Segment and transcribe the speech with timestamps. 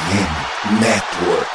[0.00, 1.50] FM Network.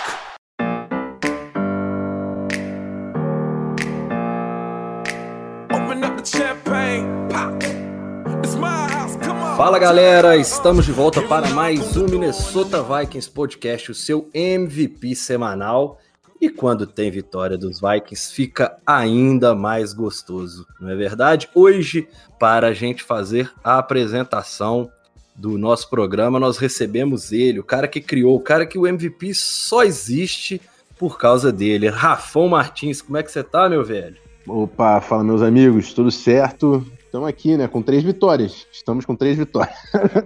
[9.58, 15.98] Fala galera, estamos de volta para mais um Minnesota Vikings Podcast, o seu MVP semanal.
[16.40, 21.50] E quando tem vitória dos Vikings, fica ainda mais gostoso, não é verdade?
[21.56, 22.08] Hoje,
[22.38, 24.92] para a gente fazer a apresentação
[25.36, 29.34] do nosso programa, nós recebemos ele, o cara que criou, o cara que o MVP
[29.34, 30.62] só existe
[30.98, 31.90] por causa dele.
[31.90, 34.16] Rafão Martins, como é que você tá, meu velho?
[34.48, 36.86] Opa, fala meus amigos, tudo certo?
[37.06, 38.66] Estamos aqui, né, com três vitórias.
[38.72, 39.76] Estamos com três vitórias.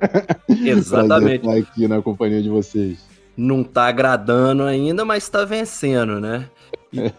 [0.50, 1.48] Exatamente.
[1.48, 3.00] estar aqui na companhia de vocês.
[3.36, 6.50] Não tá agradando ainda, mas tá vencendo, né?
[6.92, 7.12] E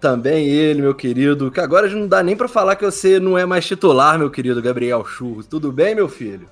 [0.00, 3.44] também ele, meu querido, que agora não dá nem para falar que você não é
[3.44, 5.46] mais titular, meu querido Gabriel Churros.
[5.46, 6.48] Tudo bem, meu filho?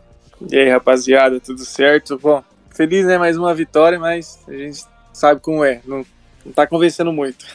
[0.50, 2.18] E aí, rapaziada, tudo certo?
[2.18, 3.18] Bom, feliz, né?
[3.18, 5.80] Mais uma vitória, mas a gente sabe como é.
[5.84, 6.04] Não,
[6.44, 7.46] não tá convencendo muito.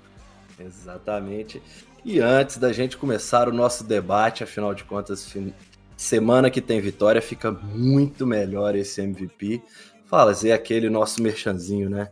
[0.58, 1.62] Exatamente.
[2.04, 5.34] E antes da gente começar o nosso debate, afinal de contas,
[5.96, 9.62] semana que tem vitória fica muito melhor esse MVP.
[10.32, 12.08] Zé, aquele nosso merchanzinho, né?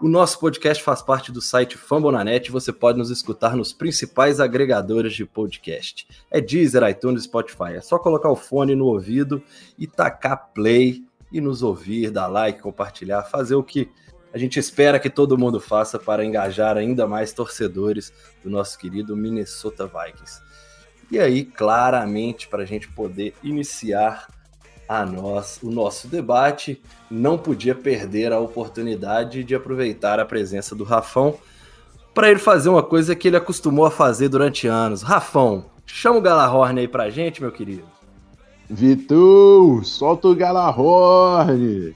[0.00, 4.38] O nosso podcast faz parte do site Fambonanet e você pode nos escutar nos principais
[4.38, 6.06] agregadores de podcast.
[6.30, 7.74] É Deezer, iTunes, Spotify.
[7.74, 9.42] É só colocar o fone no ouvido
[9.76, 13.90] e tacar play e nos ouvir, dar like, compartilhar, fazer o que
[14.32, 18.12] a gente espera que todo mundo faça para engajar ainda mais torcedores
[18.44, 20.40] do nosso querido Minnesota Vikings.
[21.10, 24.28] E aí, claramente, para a gente poder iniciar
[24.88, 26.80] a nós o nosso debate.
[27.10, 31.36] Não podia perder a oportunidade de aproveitar a presença do Rafão
[32.14, 35.02] para ele fazer uma coisa que ele acostumou a fazer durante anos.
[35.02, 37.84] Rafão, chama o Galahorn aí pra gente, meu querido.
[38.68, 41.94] Vitor, solta o Galahorn!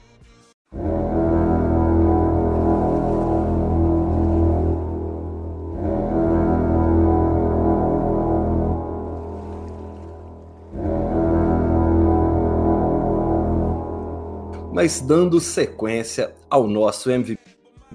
[14.83, 17.39] Mas dando sequência ao nosso MVP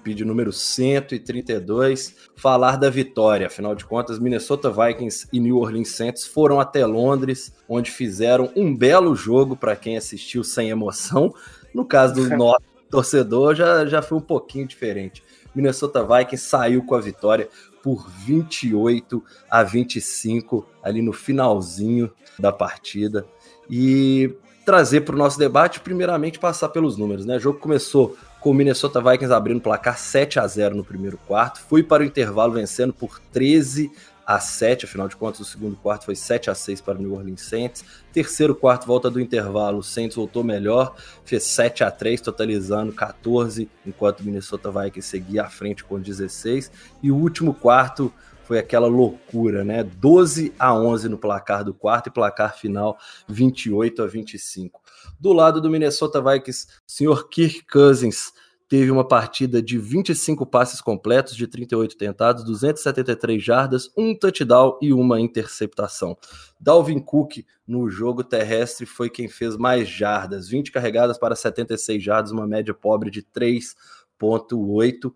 [0.06, 3.47] de número 132, falar da vitória.
[3.47, 8.75] Afinal de contas, Minnesota Vikings e New Orleans Saints foram até Londres, onde fizeram um
[8.75, 11.31] belo jogo para quem assistiu sem emoção.
[11.75, 15.22] No caso do nosso torcedor, já, já foi um pouquinho diferente.
[15.54, 17.50] Minnesota Vikings saiu com a vitória
[17.82, 23.27] por 28 a 25 ali no finalzinho da partida.
[23.69, 24.34] E
[24.68, 27.38] trazer para o nosso debate, primeiramente passar pelos números, né?
[27.38, 31.16] O jogo começou com o Minnesota Vikings abrindo o placar 7 a 0 no primeiro
[31.26, 33.90] quarto, foi para o intervalo vencendo por 13
[34.26, 37.14] a 7, afinal de contas o segundo quarto foi 7 a 6 para o New
[37.14, 37.82] Orleans Saints.
[38.12, 43.70] Terceiro quarto, volta do intervalo, o Saints voltou melhor, fez 7 a 3, totalizando 14,
[43.86, 46.70] enquanto o Minnesota Vikings seguia à frente com 16.
[47.02, 48.12] E o último quarto,
[48.48, 49.84] foi aquela loucura, né?
[49.84, 52.97] 12 a 11 no placar do quarto e placar final
[53.28, 54.81] 28 a 25.
[55.20, 58.32] Do lado do Minnesota Vikings, senhor Kirk Cousins
[58.66, 64.94] teve uma partida de 25 passes completos, de 38 tentados, 273 jardas, um touchdown e
[64.94, 66.16] uma interceptação.
[66.59, 72.32] Dalvin Cook no jogo terrestre foi quem fez mais jardas, 20 carregadas para 76 jardas,
[72.32, 75.12] uma média pobre de 3.8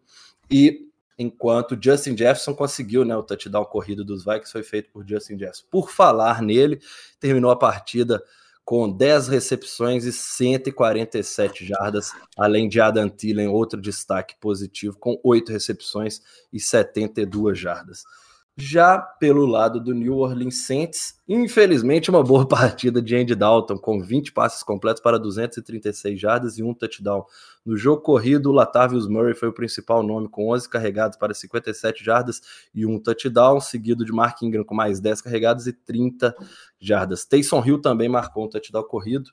[0.50, 5.38] e enquanto Justin Jefferson conseguiu, né, o touchdown corrido dos Vikings foi feito por Justin
[5.38, 5.64] Jefferson.
[5.70, 6.80] Por falar nele,
[7.20, 8.22] terminou a partida
[8.64, 15.50] com 10 recepções e 147 jardas, além de Adam Thielen, outro destaque positivo, com 8
[15.50, 16.20] recepções
[16.52, 18.04] e 72 jardas.
[18.56, 24.00] Já pelo lado do New Orleans Saints, infelizmente uma boa partida de Andy Dalton, com
[24.00, 27.24] 20 passes completos para 236 jardas e um touchdown.
[27.64, 32.04] No jogo corrido, o Latavius Murray foi o principal nome, com 11 carregados para 57
[32.04, 32.40] jardas
[32.74, 36.34] e um touchdown, seguido de Mark Ingram com mais 10 carregados e 30
[36.80, 37.24] jardas.
[37.24, 39.30] Taysom Hill também marcou um touchdown corrido.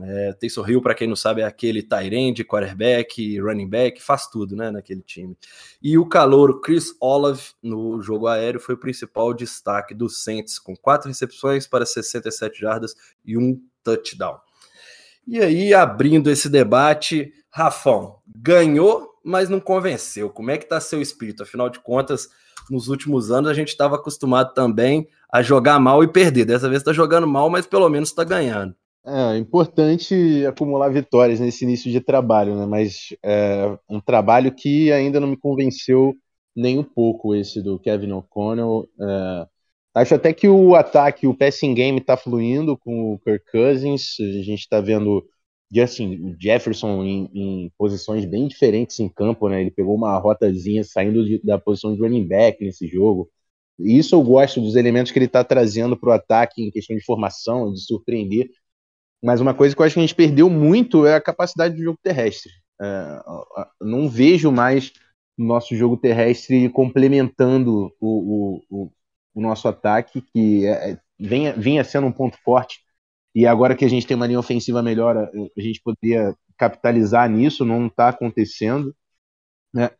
[0.00, 4.56] É, Taysom Hill, para quem não sabe, é aquele tight quarterback, running back, faz tudo
[4.56, 5.36] né, naquele time.
[5.82, 10.74] E o calouro Chris Olave no jogo aéreo foi o principal destaque do Saints, com
[10.74, 12.94] quatro recepções para 67 jardas
[13.24, 14.38] e um touchdown.
[15.26, 20.30] E aí, abrindo esse debate, Rafão, ganhou, mas não convenceu.
[20.30, 21.42] Como é que está seu espírito?
[21.42, 22.28] Afinal de contas,
[22.70, 26.46] nos últimos anos a gente estava acostumado também a jogar mal e perder.
[26.46, 28.74] Dessa vez está jogando mal, mas pelo menos está ganhando.
[29.04, 32.66] É importante acumular vitórias nesse início de trabalho, né?
[32.66, 36.14] Mas é um trabalho que ainda não me convenceu
[36.54, 38.88] nem um pouco esse do Kevin O'Connell.
[39.00, 39.46] É,
[39.98, 44.14] Acho até que o ataque, o passing game está fluindo com o Kirk Cousins.
[44.20, 45.26] A gente está vendo
[45.74, 49.60] Justin Jefferson em, em, posições bem diferentes em campo, né?
[49.60, 53.28] Ele pegou uma rotazinha saindo de, da posição de running back nesse jogo.
[53.76, 57.04] Isso eu gosto dos elementos que ele está trazendo para o ataque em questão de
[57.04, 58.48] formação, de surpreender.
[59.20, 61.82] Mas uma coisa que eu acho que a gente perdeu muito é a capacidade do
[61.82, 62.52] jogo terrestre.
[62.80, 63.20] É,
[63.80, 64.92] não vejo mais
[65.36, 68.92] o nosso jogo terrestre complementando o, o, o
[69.34, 72.80] nosso ataque, que é, é, vinha, vinha sendo um ponto forte
[73.34, 77.64] e agora que a gente tem uma linha ofensiva melhor, a gente poderia capitalizar nisso,
[77.64, 78.94] não está acontecendo.
[79.72, 79.90] Né?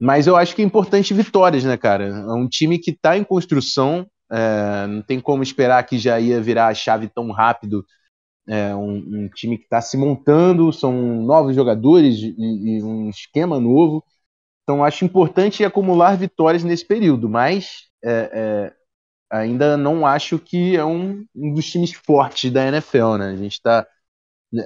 [0.00, 2.06] Mas eu acho que é importante vitórias, né, cara?
[2.06, 6.40] É um time que está em construção, é, não tem como esperar que já ia
[6.40, 7.84] virar a chave tão rápido.
[8.46, 10.92] É um, um time que está se montando, são
[11.22, 14.04] novos jogadores e, e, um esquema novo.
[14.64, 18.84] Então acho importante acumular vitórias nesse período, mas é, é
[19.30, 23.30] ainda não acho que é um, um dos times fortes da NFL, né?
[23.30, 23.86] A gente está
[24.52, 24.64] né,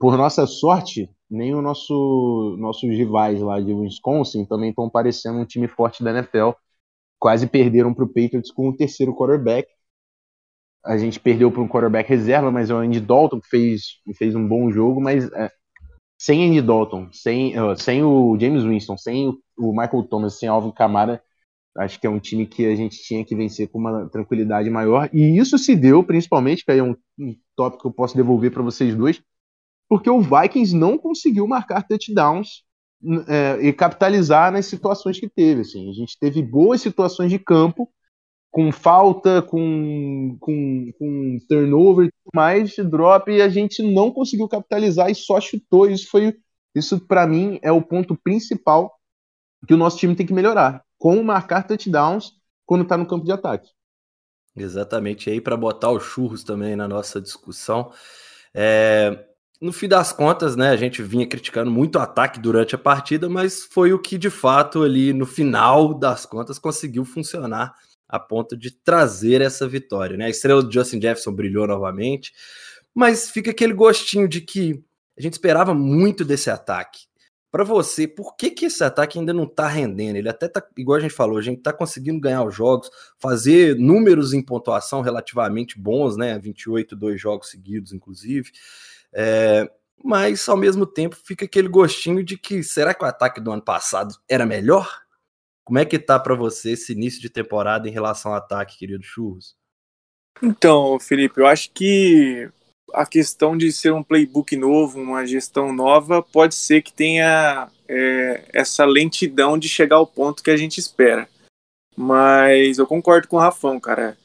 [0.00, 5.44] por nossa sorte, nem o nosso nossos rivais lá de Wisconsin também estão parecendo um
[5.46, 6.52] time forte da NFL.
[7.18, 9.68] Quase perderam para o Patriots com o terceiro quarterback.
[10.84, 14.34] A gente perdeu para um quarterback reserva, mas é o Andy Dalton que fez, fez
[14.34, 15.50] um bom jogo, mas é,
[16.18, 20.72] sem Andy Dalton, sem, uh, sem o James Winston, sem o Michael Thomas, sem Alvin
[20.72, 21.22] Kamara,
[21.78, 25.08] Acho que é um time que a gente tinha que vencer com uma tranquilidade maior.
[25.12, 28.50] E isso se deu, principalmente, que aí é um, um tópico que eu posso devolver
[28.50, 29.22] para vocês dois,
[29.88, 32.64] porque o Vikings não conseguiu marcar touchdowns
[33.28, 35.60] é, e capitalizar nas situações que teve.
[35.60, 35.88] Assim.
[35.88, 37.88] A gente teve boas situações de campo,
[38.58, 44.48] com falta, com, com, com turnover e tudo mais, drop, e a gente não conseguiu
[44.48, 45.88] capitalizar e só chutou.
[45.88, 46.36] Isso foi.
[46.74, 48.92] Isso, para mim, é o ponto principal
[49.64, 52.32] que o nosso time tem que melhorar como marcar touchdowns
[52.66, 53.70] quando está no campo de ataque.
[54.56, 57.92] Exatamente, aí para botar os churros também na nossa discussão.
[58.52, 59.24] É,
[59.60, 63.28] no fim das contas, né, a gente vinha criticando muito o ataque durante a partida,
[63.28, 67.72] mas foi o que de fato ali no final das contas conseguiu funcionar
[68.08, 70.16] a ponto de trazer essa vitória.
[70.16, 70.26] Né?
[70.26, 72.32] A estrela do Justin Jefferson brilhou novamente,
[72.94, 74.82] mas fica aquele gostinho de que
[75.16, 77.08] a gente esperava muito desse ataque
[77.50, 80.16] para você, por que, que esse ataque ainda não tá rendendo?
[80.16, 83.74] Ele até tá, igual a gente falou, a gente tá conseguindo ganhar os jogos, fazer
[83.76, 86.38] números em pontuação relativamente bons, né?
[86.38, 88.50] 28, dois jogos seguidos, inclusive.
[89.12, 89.68] É,
[90.04, 93.62] mas ao mesmo tempo fica aquele gostinho de que será que o ataque do ano
[93.62, 94.88] passado era melhor?
[95.68, 99.04] Como é que tá para você esse início de temporada em relação ao ataque, querido
[99.04, 99.54] Churros?
[100.42, 102.48] Então, Felipe, eu acho que
[102.94, 108.48] a questão de ser um playbook novo, uma gestão nova, pode ser que tenha é,
[108.50, 111.28] essa lentidão de chegar ao ponto que a gente espera.
[111.94, 114.16] Mas eu concordo com o Rafão, cara.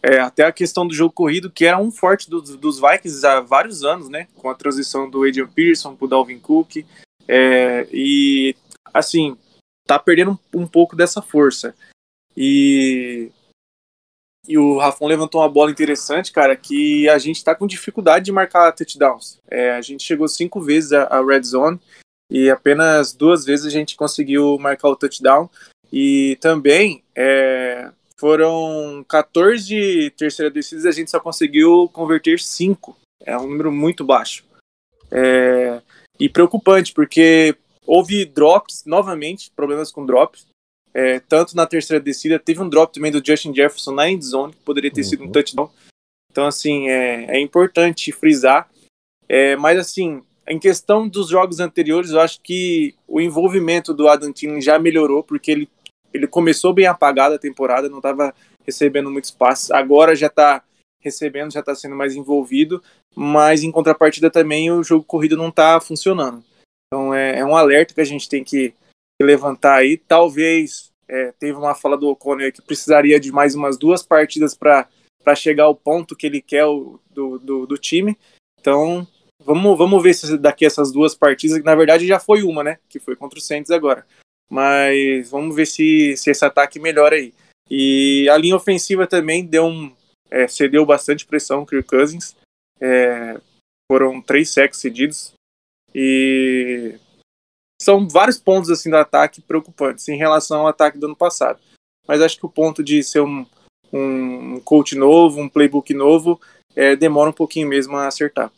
[0.00, 3.40] É, até a questão do jogo corrido, que era um forte dos, dos Vikings há
[3.40, 4.28] vários anos, né?
[4.36, 6.86] Com a transição do Adrian Pearson pro Dalvin Cook.
[7.26, 8.54] É, e,
[8.92, 9.36] assim,
[9.86, 11.74] tá perdendo um, um pouco dessa força.
[12.36, 13.30] E
[14.46, 18.32] e o Rafon levantou uma bola interessante, cara, que a gente tá com dificuldade de
[18.32, 19.40] marcar touchdowns.
[19.50, 21.80] É, a gente chegou cinco vezes a red zone
[22.30, 25.48] e apenas duas vezes a gente conseguiu marcar o touchdown.
[25.90, 32.96] E também é, foram 14 terceira descidas, a gente só conseguiu converter cinco.
[33.24, 34.44] É um número muito baixo.
[35.10, 35.80] É,
[36.20, 40.46] e preocupante, porque houve drops, novamente, problemas com drops
[40.94, 44.52] é, tanto na terceira descida, teve um drop também do Justin Jefferson na end zone,
[44.52, 45.08] que poderia ter uhum.
[45.08, 45.32] sido um uhum.
[45.32, 45.70] touchdown.
[46.30, 48.70] Então, assim, é, é importante frisar.
[49.28, 54.32] É, mas, assim, em questão dos jogos anteriores, eu acho que o envolvimento do Adam
[54.32, 55.68] Thielen já melhorou, porque ele,
[56.12, 58.32] ele começou bem apagado a temporada, não estava
[58.64, 59.72] recebendo muitos passes.
[59.72, 60.62] Agora já está
[61.00, 62.80] recebendo, já está sendo mais envolvido,
[63.16, 66.42] mas em contrapartida também o jogo corrido não está funcionando.
[66.94, 68.72] Então é, é, um alerta que a gente tem que
[69.20, 69.96] levantar aí.
[69.96, 74.86] Talvez é, teve uma fala do O'Connor que precisaria de mais umas duas partidas para
[75.34, 78.16] chegar ao ponto que ele quer o, do, do, do, time.
[78.60, 79.04] Então,
[79.44, 82.78] vamos, vamos ver se daqui essas duas partidas, que na verdade já foi uma, né?
[82.88, 84.06] Que foi contra o Saints agora.
[84.48, 87.34] Mas vamos ver se, se esse ataque melhora aí.
[87.68, 89.92] E a linha ofensiva também deu um.
[90.30, 92.36] É, cedeu bastante pressão o Kirk Cousins.
[92.80, 93.36] É,
[93.90, 95.34] foram três sacks cedidos.
[95.94, 96.98] E
[97.80, 101.60] são vários pontos assim do ataque preocupantes em relação ao ataque do ano passado.
[102.06, 103.46] Mas acho que o ponto de ser um,
[103.92, 106.40] um coach novo, um playbook novo,
[106.74, 108.50] é, demora um pouquinho mesmo a acertar.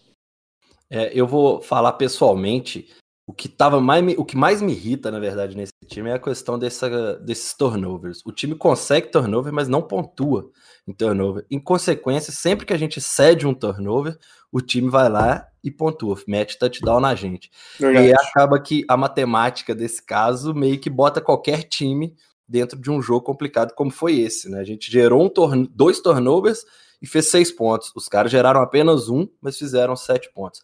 [0.88, 2.88] É, eu vou falar pessoalmente.
[3.28, 6.18] o que tava mais o que mais me irrita, na verdade, nesse time é a
[6.18, 8.20] questão dessa, desses turnovers.
[8.24, 10.50] O time consegue turnover, mas não pontua
[10.86, 11.44] em turnover.
[11.50, 14.16] Em consequência, sempre que a gente cede um turnover,
[14.52, 17.50] o time vai lá e pontua, mete touchdown na gente.
[17.78, 18.08] Verdade.
[18.08, 22.14] E acaba que a matemática desse caso meio que bota qualquer time
[22.48, 24.60] dentro de um jogo complicado como foi esse, né?
[24.60, 26.64] A gente gerou um dois turnovers
[27.02, 27.92] e fez seis pontos.
[27.94, 30.62] Os caras geraram apenas um, mas fizeram sete pontos.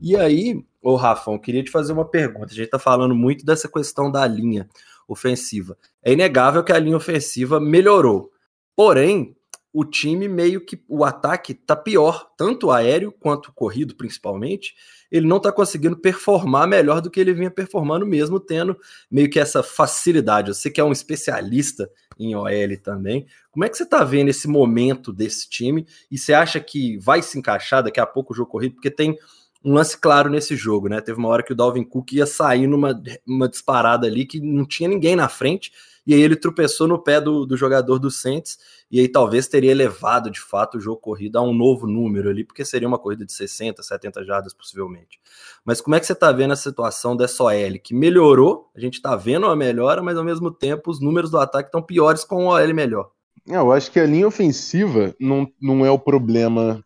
[0.00, 2.52] E aí, ô Rafão, queria te fazer uma pergunta.
[2.52, 4.68] A gente tá falando muito dessa questão da linha
[5.06, 5.76] ofensiva.
[6.02, 8.30] É inegável que a linha ofensiva melhorou.
[8.76, 9.36] Porém,
[9.74, 14.72] o time meio que o ataque tá pior, tanto aéreo quanto corrido, principalmente.
[15.10, 18.78] Ele não tá conseguindo performar melhor do que ele vinha performando, mesmo tendo
[19.10, 20.54] meio que essa facilidade.
[20.54, 23.26] Você que é um especialista em OL também.
[23.50, 25.84] Como é que você tá vendo esse momento desse time?
[26.08, 28.76] E você acha que vai se encaixar daqui a pouco o jogo corrido?
[28.76, 29.18] Porque tem
[29.64, 31.00] um lance claro nesse jogo, né?
[31.00, 34.66] Teve uma hora que o Dalvin Cook ia sair numa uma disparada ali que não
[34.66, 35.72] tinha ninguém na frente
[36.06, 38.58] e aí ele tropeçou no pé do, do jogador do Saints,
[38.90, 42.44] e aí talvez teria elevado de fato o jogo corrido a um novo número ali,
[42.44, 45.18] porque seria uma corrida de 60, 70 jardas possivelmente.
[45.64, 48.94] Mas como é que você está vendo a situação dessa OL, que melhorou, a gente
[48.94, 52.46] está vendo uma melhora, mas ao mesmo tempo os números do ataque estão piores com
[52.46, 53.10] o OL melhor.
[53.48, 56.82] É, eu acho que a linha ofensiva não, não é o problema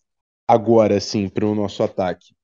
[0.47, 2.38] agora, assim, para o nosso ataque.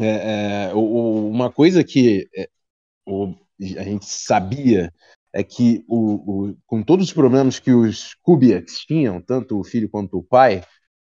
[0.00, 2.48] É, é, o, uma coisa que é,
[3.06, 3.34] o,
[3.76, 4.92] a gente sabia
[5.32, 9.88] é que o, o, com todos os problemas que os Kubiaks tinham, tanto o filho
[9.88, 10.62] quanto o pai,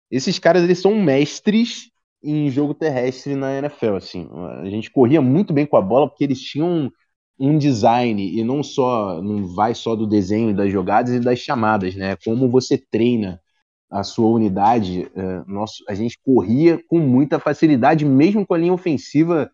[0.10, 1.90] esses caras eles são mestres
[2.24, 3.96] em jogo terrestre na NFL.
[3.96, 4.30] Assim,
[4.62, 6.92] a gente corria muito bem com a bola porque eles tinham
[7.38, 11.96] um design e não só não vai só do desenho das jogadas e das chamadas,
[11.96, 12.16] né?
[12.24, 13.42] Como você treina
[13.90, 18.74] a sua unidade, é, nosso, a gente corria com muita facilidade, mesmo com a linha
[18.74, 19.52] ofensiva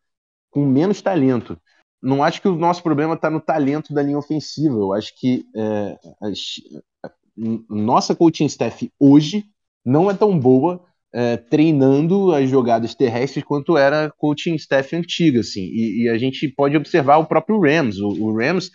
[0.49, 1.57] com menos talento
[2.01, 4.75] não acho que o nosso problema está no talento da linha ofensiva.
[4.75, 7.11] Eu acho que é, a, a,
[7.69, 9.45] nossa coaching staff hoje
[9.85, 10.83] não é tão boa
[11.13, 15.61] é, treinando as jogadas terrestres quanto era a coaching staff antiga, assim.
[15.61, 17.99] E, e, a gente pode observar o próprio Rams.
[17.99, 18.71] O, o Rams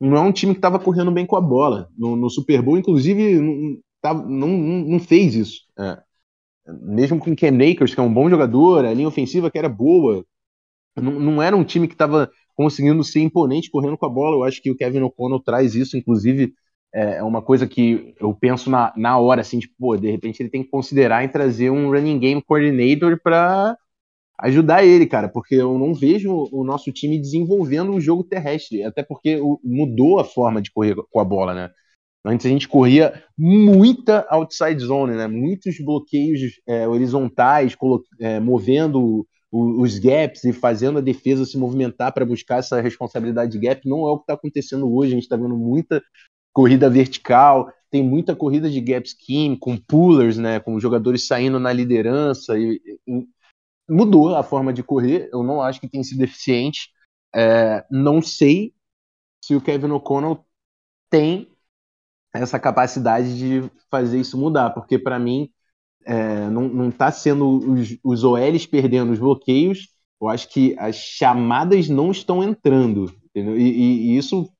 [0.00, 1.88] não é um time que estava correndo bem com a bola.
[1.96, 5.62] No, no Super Bowl, inclusive, tá, não, não fez isso.
[5.78, 5.98] É.
[6.82, 9.68] Mesmo com o Cam Akers, que é um bom jogador, a linha ofensiva que era
[9.68, 10.24] boa,
[10.96, 14.36] não, não era um time que estava conseguindo ser imponente correndo com a bola.
[14.36, 16.52] Eu acho que o Kevin O'Connell traz isso, inclusive
[16.94, 20.42] é, é uma coisa que eu penso na, na hora, assim, tipo, pô, de repente
[20.42, 23.76] ele tem que considerar em trazer um running game coordinator para
[24.40, 29.02] ajudar ele, cara, porque eu não vejo o nosso time desenvolvendo um jogo terrestre, até
[29.02, 31.70] porque mudou a forma de correr com a bola, né?
[32.24, 35.26] Antes a gente corria muita outside zone, né?
[35.26, 37.76] Muitos bloqueios é, horizontais,
[38.20, 43.58] é, movendo os gaps e fazendo a defesa se movimentar para buscar essa responsabilidade de
[43.58, 45.12] gap não é o que está acontecendo hoje.
[45.12, 46.02] A gente está vendo muita
[46.54, 51.70] corrida vertical, tem muita corrida de gap scheme com pullers, né, com jogadores saindo na
[51.70, 53.26] liderança e, e
[53.86, 55.28] mudou a forma de correr.
[55.30, 56.88] Eu não acho que tem sido eficiente.
[57.34, 58.72] É, não sei
[59.44, 60.42] se o Kevin O'Connell
[61.10, 61.51] tem
[62.34, 65.50] essa capacidade de fazer isso mudar, porque para mim
[66.04, 69.88] é, não está sendo os, os OLs perdendo os bloqueios.
[70.20, 73.12] Eu acho que as chamadas não estão entrando.
[73.34, 74.50] E, e, e, isso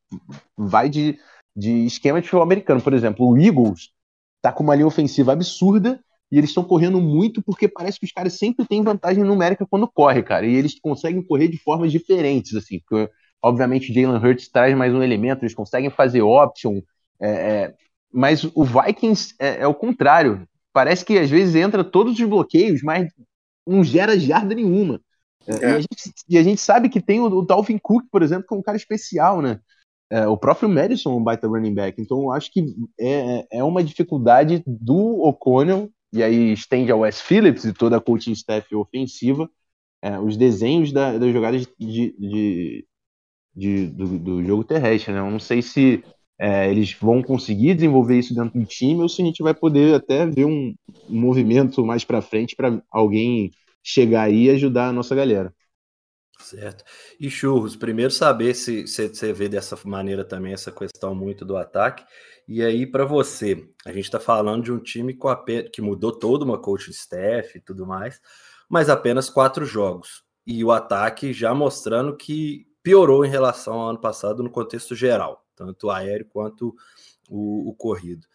[0.57, 1.19] vai de,
[1.57, 2.81] de esquema de futebol americano.
[2.81, 3.91] Por exemplo, o Eagles
[4.37, 6.01] está com uma linha ofensiva absurda
[6.31, 9.87] e eles estão correndo muito porque parece que os caras sempre têm vantagem numérica quando
[9.87, 10.47] corre, cara.
[10.47, 12.81] E eles conseguem correr de formas diferentes, assim.
[12.81, 13.11] Porque,
[13.43, 16.81] obviamente, Jalen Hurts traz mais um elemento, eles conseguem fazer option.
[17.23, 17.75] É, é,
[18.13, 22.83] mas o Vikings é, é o contrário parece que às vezes entra todos os bloqueios,
[22.83, 23.11] mas
[23.67, 25.01] não gera jarda nenhuma.
[25.47, 25.53] É.
[25.53, 28.47] E, a gente, e, a gente, sabe que tem o, o Dalvin Cook, por exemplo,
[28.47, 29.61] que é um cara especial, né?
[30.11, 32.01] É, o próprio Madison é um baita running back.
[32.01, 32.65] Então eu acho que
[33.01, 38.01] é, é uma dificuldade do O'Connell, e aí estende ao Wes Phillips e toda a
[38.01, 39.49] coaching staff ofensiva,
[40.03, 42.87] é, os desenhos da, das jogadas de, de,
[43.55, 45.13] de do, do, jogo terrestre.
[45.13, 45.21] Né?
[45.21, 46.05] Eu não sei se
[46.45, 49.95] é, eles vão conseguir desenvolver isso dentro do time ou se a gente vai poder
[49.95, 50.75] até ver um,
[51.09, 55.55] movimento mais para frente para alguém chegar aí e ajudar a nossa galera.
[56.41, 56.83] Certo.
[57.21, 62.05] E Churros, primeiro saber se você vê dessa maneira também essa questão muito do ataque.
[62.49, 65.33] E aí, para você, a gente está falando de um time com
[65.73, 68.21] que mudou toda uma coaching staff e tudo mais,
[68.69, 70.25] mas apenas quatro jogos.
[70.45, 75.43] E o ataque já mostrando que piorou em relação ao ano passado no contexto geral
[75.55, 76.75] tanto o aéreo quanto
[77.29, 78.27] o, o corrido.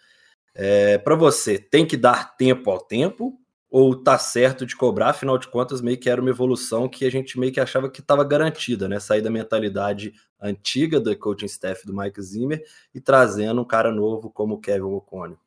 [0.54, 5.38] É, Para você, tem que dar tempo ao tempo ou tá certo de cobrar, afinal
[5.38, 8.24] de contas, meio que era uma evolução que a gente meio que achava que estava
[8.24, 9.00] garantida, né?
[9.00, 14.30] Sair da mentalidade antiga do coaching staff do Mike Zimmer e trazendo um cara novo
[14.30, 15.38] como o Kevin O'Connor.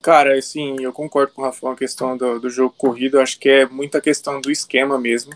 [0.00, 3.48] Cara, assim, eu concordo com o Rafa a questão do, do jogo corrido, acho que
[3.48, 5.32] é muita questão do esquema mesmo.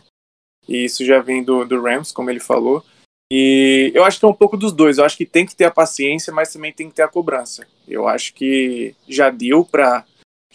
[0.68, 2.84] E isso já vem do, do Rams, como ele falou.
[3.32, 4.98] E eu acho que é um pouco dos dois.
[4.98, 7.66] Eu acho que tem que ter a paciência, mas também tem que ter a cobrança.
[7.86, 10.04] Eu acho que já deu para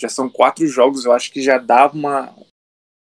[0.02, 2.34] já são quatro jogos, eu acho que já dá uma,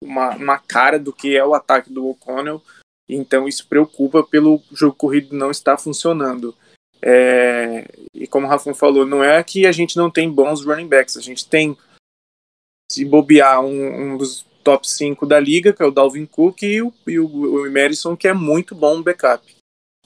[0.04, 2.62] uma, uma cara do que é o ataque do O'Connell,
[3.10, 6.56] então isso preocupa pelo jogo corrido não estar funcionando.
[7.02, 10.88] É, e como o Rafa falou, não é que a gente não tem bons running
[10.88, 11.76] backs, a gente tem,
[12.92, 16.82] se bobear, um, um dos top 5 da liga, que é o Dalvin Cook, e
[16.82, 19.56] o, e o, o Emerson, que é muito bom backup.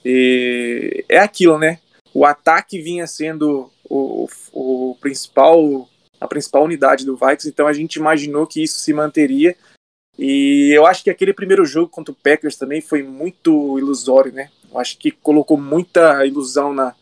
[0.03, 1.79] E é aquilo, né?
[2.13, 5.87] O ataque vinha sendo o, o, principal
[6.19, 9.55] a principal unidade do Vikings, então a gente imaginou que isso se manteria.
[10.17, 14.49] E eu acho que aquele primeiro jogo contra o Packers também foi muito ilusório, né?
[14.69, 16.93] Eu acho que colocou muita ilusão na,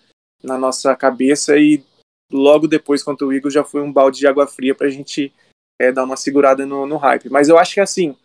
[0.44, 1.84] na nossa cabeça e
[2.32, 5.34] logo depois contra o Eagles já foi um balde de água fria para a gente
[5.79, 7.29] é, dar uma segurada no, no hype.
[7.29, 8.15] Mas eu acho que assim,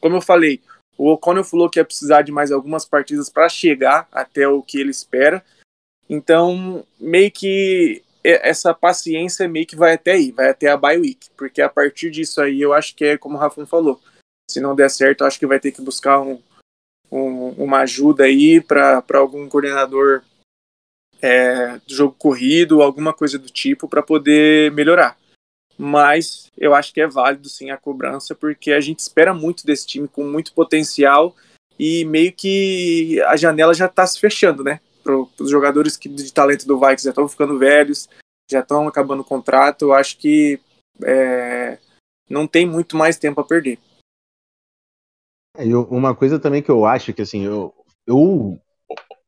[0.00, 0.60] como eu falei,
[0.96, 4.80] o O'Connell falou que ia precisar de mais algumas partidas para chegar até o que
[4.80, 5.44] ele espera.
[6.08, 11.30] Então, meio que essa paciência meio que vai até aí, vai até a bye week,
[11.36, 14.00] porque a partir disso aí eu acho que é como o Rafa falou,
[14.50, 16.40] se não der certo, acho que vai ter que buscar um,
[17.10, 20.22] um, uma ajuda aí para algum coordenador
[21.20, 25.17] é, do jogo corrido, alguma coisa do tipo, para poder melhorar.
[25.78, 29.86] Mas eu acho que é válido sim a cobrança, porque a gente espera muito desse
[29.86, 31.36] time com muito potencial
[31.78, 34.80] e meio que a janela já está se fechando, né?
[35.08, 38.08] para os jogadores que, de talento do Vikings já estão ficando velhos,
[38.50, 39.86] já estão acabando o contrato.
[39.86, 40.60] Eu acho que
[41.02, 41.78] é,
[42.28, 43.78] não tem muito mais tempo a perder.
[45.56, 47.74] É, uma coisa também que eu acho que assim, eu,
[48.06, 48.60] eu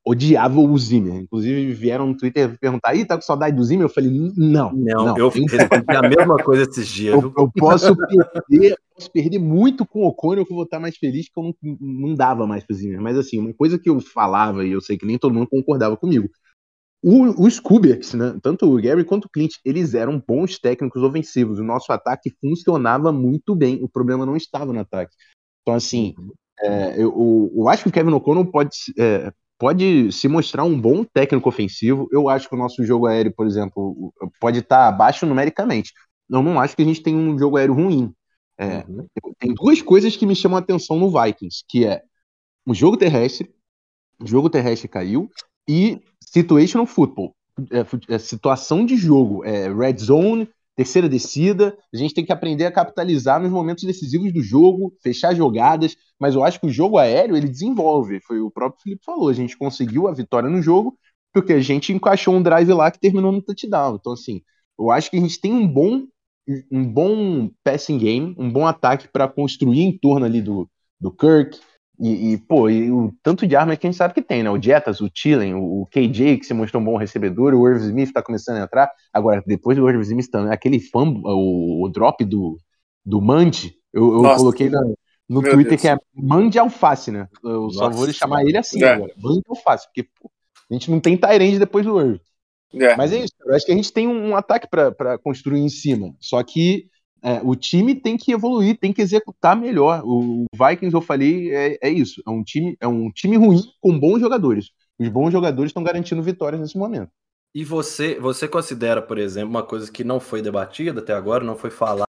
[0.06, 1.14] odiava o Zimmer.
[1.14, 3.86] Inclusive, vieram no Twitter perguntar: Ih, tá com saudade do Zimmer?
[3.86, 4.72] Eu falei: Não.
[4.72, 5.18] Não, não.
[5.18, 7.14] eu respondi a mesma coisa esses dias.
[7.14, 11.28] Eu, eu posso, perder, posso perder muito com o Ocon, eu vou estar mais feliz
[11.28, 13.00] que eu não, não dava mais pro Zimmer.
[13.00, 15.96] Mas, assim, uma coisa que eu falava, e eu sei que nem todo mundo concordava
[15.96, 16.28] comigo.
[17.02, 21.58] O, os Kuberts, né, tanto o Gary quanto o Clint, eles eram bons técnicos ofensivos.
[21.58, 23.82] O nosso ataque funcionava muito bem.
[23.82, 25.14] O problema não estava no ataque.
[25.62, 26.14] Então, assim,
[26.60, 30.80] é, eu, eu, eu, acho que o Kevin O'Connell pode, é, pode se mostrar um
[30.80, 32.08] bom técnico ofensivo.
[32.10, 35.92] Eu acho que o nosso jogo aéreo, por exemplo, pode estar abaixo numericamente.
[36.30, 38.10] Eu não acho que a gente tem um jogo aéreo ruim.
[38.56, 39.06] É, uhum.
[39.38, 42.02] Tem duas coisas que me chamam a atenção no Vikings, que é
[42.66, 43.54] o jogo terrestre,
[44.18, 45.30] o jogo terrestre caiu,
[45.68, 47.34] e situational football,
[47.70, 50.48] é, é, situação de jogo, é, red zone,
[50.80, 51.76] terceira descida.
[51.92, 55.94] A gente tem que aprender a capitalizar nos momentos decisivos do jogo, fechar jogadas.
[56.18, 58.18] Mas eu acho que o jogo aéreo ele desenvolve.
[58.20, 59.28] Foi o próprio Felipe falou.
[59.28, 60.98] A gente conseguiu a vitória no jogo
[61.34, 63.96] porque a gente encaixou um drive lá que terminou no touchdown.
[64.00, 64.40] Então, assim,
[64.78, 66.06] eu acho que a gente tem um bom,
[66.72, 71.60] um bom passing game, um bom ataque para construir em torno ali do, do Kirk,
[72.00, 74.50] e, e, pô, e o tanto de armas que a gente sabe que tem, né?
[74.50, 77.82] O Jetas, o Tillen, o, o KJ, que se mostrou um bom recebedor, o Irv
[77.82, 78.90] Smith tá começando a entrar.
[79.12, 82.58] Agora, depois do Irv Smith também, aquele fumble, o, o drop do,
[83.04, 84.80] do Mandi, eu, eu coloquei na,
[85.28, 85.80] no Twitter Deus.
[85.82, 87.28] que é Mandi Alface, né?
[87.44, 87.78] Eu Nossa.
[87.78, 88.94] só vou chamar ele assim é.
[88.94, 89.12] agora.
[89.18, 90.30] Mandi Alface, porque pô,
[90.70, 92.20] a gente não tem Tyrande depois do Irv.
[92.72, 92.96] É.
[92.96, 95.68] Mas é isso, eu acho que a gente tem um, um ataque para construir em
[95.68, 96.14] cima.
[96.18, 96.89] Só que
[97.22, 100.02] é, o time tem que evoluir, tem que executar melhor.
[100.04, 102.22] O Vikings, eu falei, é, é, isso.
[102.26, 104.70] É um, time, é um time ruim com bons jogadores.
[104.98, 107.10] Os bons jogadores estão garantindo vitórias nesse momento.
[107.54, 111.56] E você, você considera, por exemplo, uma coisa que não foi debatida até agora, não
[111.56, 112.04] foi falada,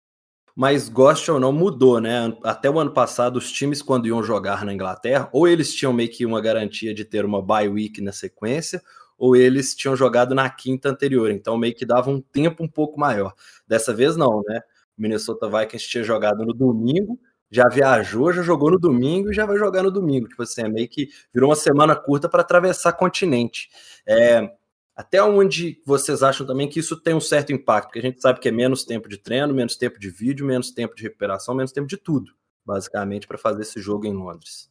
[0.55, 2.35] mas goste ou não, mudou, né?
[2.43, 6.09] Até o ano passado, os times, quando iam jogar na Inglaterra, ou eles tinham meio
[6.09, 8.81] que uma garantia de ter uma bye week na sequência,
[9.17, 12.99] ou eles tinham jogado na quinta anterior, então meio que dava um tempo um pouco
[12.99, 13.33] maior.
[13.67, 14.61] Dessa vez não, né?
[14.97, 19.57] Minnesota Vikings tinha jogado no domingo, já viajou, já jogou no domingo e já vai
[19.57, 20.27] jogar no domingo.
[20.27, 23.69] Tipo assim, é meio que virou uma semana curta para atravessar continente.
[24.05, 24.51] É,
[24.95, 27.87] até onde vocês acham também que isso tem um certo impacto?
[27.87, 30.71] Porque a gente sabe que é menos tempo de treino, menos tempo de vídeo, menos
[30.71, 32.33] tempo de recuperação, menos tempo de tudo,
[32.65, 34.69] basicamente, para fazer esse jogo em Londres.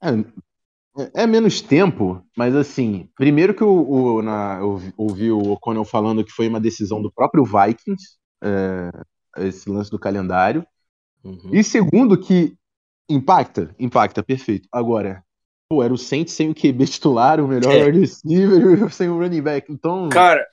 [0.00, 5.84] É, é, menos tempo, mas assim, primeiro que o, o na, eu ouvi o O'Connell
[5.84, 8.16] falando que foi uma decisão do próprio Vikings.
[8.42, 8.90] É,
[9.38, 10.66] esse lance do calendário.
[11.24, 11.50] Uhum.
[11.52, 12.54] E segundo, que
[13.08, 14.68] impacta, impacta, perfeito.
[14.72, 15.22] Agora,
[15.68, 17.90] pô, era o Saints sem o QB titular, o melhor é.
[17.90, 19.72] receiver, sem o running back.
[19.72, 20.08] Então.
[20.08, 20.46] Cara,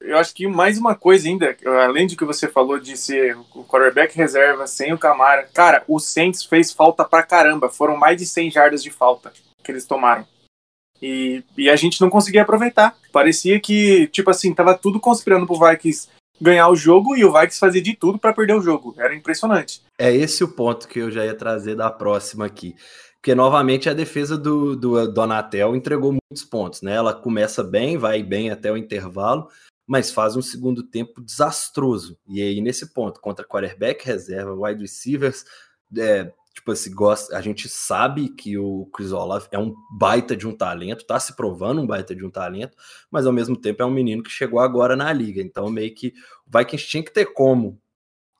[0.00, 3.64] eu acho que mais uma coisa ainda, além de que você falou de ser o
[3.64, 7.68] quarterback reserva sem o Camara, cara, o Saints fez falta pra caramba.
[7.68, 10.26] Foram mais de 100 jardas de falta que eles tomaram.
[11.00, 12.96] E, e a gente não conseguia aproveitar.
[13.12, 16.08] Parecia que, tipo assim, tava tudo conspirando pro Vikings
[16.40, 18.94] ganhar o jogo e o Vikings fazia de tudo para perder o jogo.
[18.98, 19.82] Era impressionante.
[19.98, 22.74] É esse o ponto que eu já ia trazer da próxima aqui.
[23.20, 26.94] Porque, novamente, a defesa do, do Donatel entregou muitos pontos, né?
[26.94, 29.48] Ela começa bem, vai bem até o intervalo,
[29.86, 32.16] mas faz um segundo tempo desastroso.
[32.28, 35.44] E aí, nesse ponto, contra quarterback reserva, wide receivers,
[35.96, 40.46] é, tipo assim, gosta, a gente sabe que o Chris Olaf é um baita de
[40.46, 42.76] um talento, tá se provando um baita de um talento,
[43.10, 45.40] mas ao mesmo tempo é um menino que chegou agora na liga.
[45.40, 46.12] Então, meio que
[46.46, 47.80] o Vikings tinha que ter como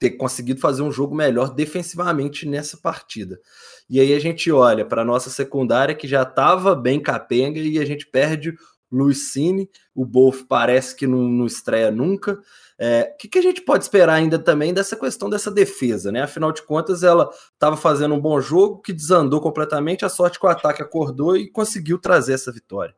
[0.00, 3.40] ter conseguido fazer um jogo melhor defensivamente nessa partida.
[3.88, 7.84] E aí a gente olha para nossa secundária que já estava bem capenga e a
[7.84, 8.54] gente perde
[8.90, 12.32] Luiz Cine, o Bolf parece que não, não estreia nunca.
[12.32, 12.42] O
[12.78, 16.22] é, que, que, a gente pode esperar ainda também dessa questão dessa defesa, né?
[16.22, 20.46] Afinal de contas, ela estava fazendo um bom jogo que desandou completamente, a sorte que
[20.46, 22.94] o ataque acordou e conseguiu trazer essa vitória.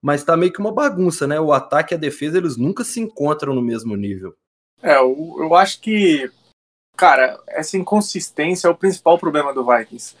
[0.00, 1.40] Mas está meio que uma bagunça, né?
[1.40, 4.34] O ataque e a defesa, eles nunca se encontram no mesmo nível.
[4.82, 6.30] É, eu, eu acho que,
[6.96, 10.14] cara, essa inconsistência é o principal problema do Vikings.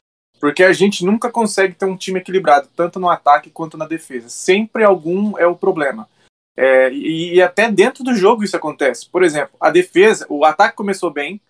[0.44, 4.28] Porque a gente nunca consegue ter um time equilibrado, tanto no ataque quanto na defesa.
[4.28, 6.06] Sempre algum é o problema.
[6.54, 9.08] É, e, e, até dentro do jogo isso acontece.
[9.08, 11.40] Por exemplo, a defesa, o ataque começou bem,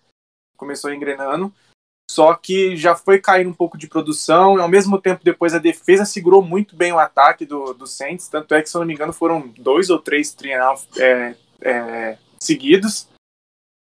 [0.55, 1.53] começou engrenando,
[2.09, 6.05] só que já foi caindo um pouco de produção, ao mesmo tempo depois a defesa
[6.05, 8.93] segurou muito bem o ataque do, do Saints, tanto é que, se eu não me
[8.93, 13.09] engano, foram dois ou três trienal é, é, seguidos.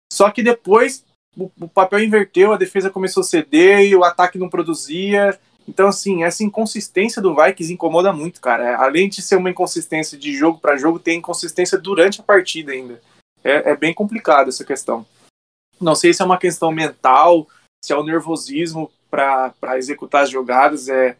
[0.10, 1.04] Só que depois
[1.38, 5.39] o, papel inverteu, a defesa começou a ceder e o ataque não produzia.
[5.67, 8.78] Então, assim, essa inconsistência do Vikings incomoda muito, cara.
[8.78, 13.02] Além de ser uma inconsistência de jogo para jogo, tem inconsistência durante a partida ainda.
[13.44, 15.06] É, é, bem complicado essa questão.
[15.80, 17.48] Não sei se é uma questão mental,
[17.84, 21.15] se é o nervosismo para executar as jogadas, é,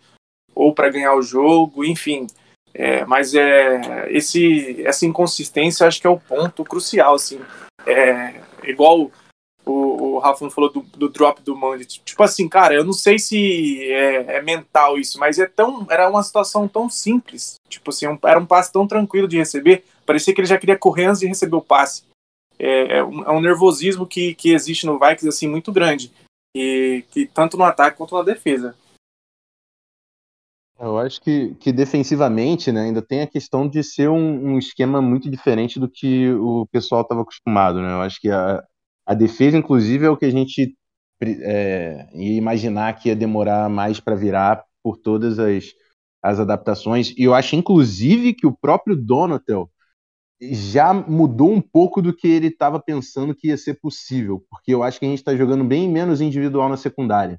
[0.54, 2.28] ou para ganhar o jogo, enfim.
[2.74, 7.40] É, mas é esse, essa inconsistência acho que é o ponto crucial, assim.
[7.86, 9.12] É, igual
[10.22, 11.86] Rafa falou do, do drop do Mandy.
[11.86, 16.10] Tipo assim, cara, eu não sei se é, é, mental isso, mas é tão, era
[16.10, 17.56] uma situação tão simples.
[17.68, 19.84] Tipo assim, um, era um passe tão tranquilo de receber.
[20.06, 22.04] Parecia que ele já queria correr antes de receber o passe.
[22.58, 26.12] É, é, um, é um, nervosismo que, que existe no Vikings assim muito grande.
[26.56, 28.76] E que tanto no ataque quanto na defesa.
[30.80, 35.00] Eu acho que, que defensivamente né, ainda tem a questão de ser um, um esquema
[35.00, 37.80] muito diferente do que o pessoal estava acostumado.
[37.80, 37.94] Né?
[37.94, 38.64] Eu acho que a,
[39.12, 40.74] a defesa, inclusive, é o que a gente
[41.22, 45.66] é, ia imaginar que ia demorar mais para virar por todas as,
[46.24, 47.14] as adaptações.
[47.18, 49.70] E eu acho, inclusive, que o próprio Donatel
[50.42, 54.82] já mudou um pouco do que ele estava pensando que ia ser possível, porque eu
[54.82, 57.38] acho que a gente está jogando bem menos individual na secundária.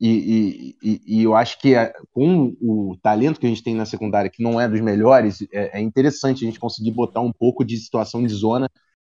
[0.00, 3.86] E, e, e, eu acho que é, com o talento que a gente tem na
[3.86, 7.64] secundária, que não é dos melhores, é, é interessante a gente conseguir botar um pouco
[7.64, 8.68] de situação de zona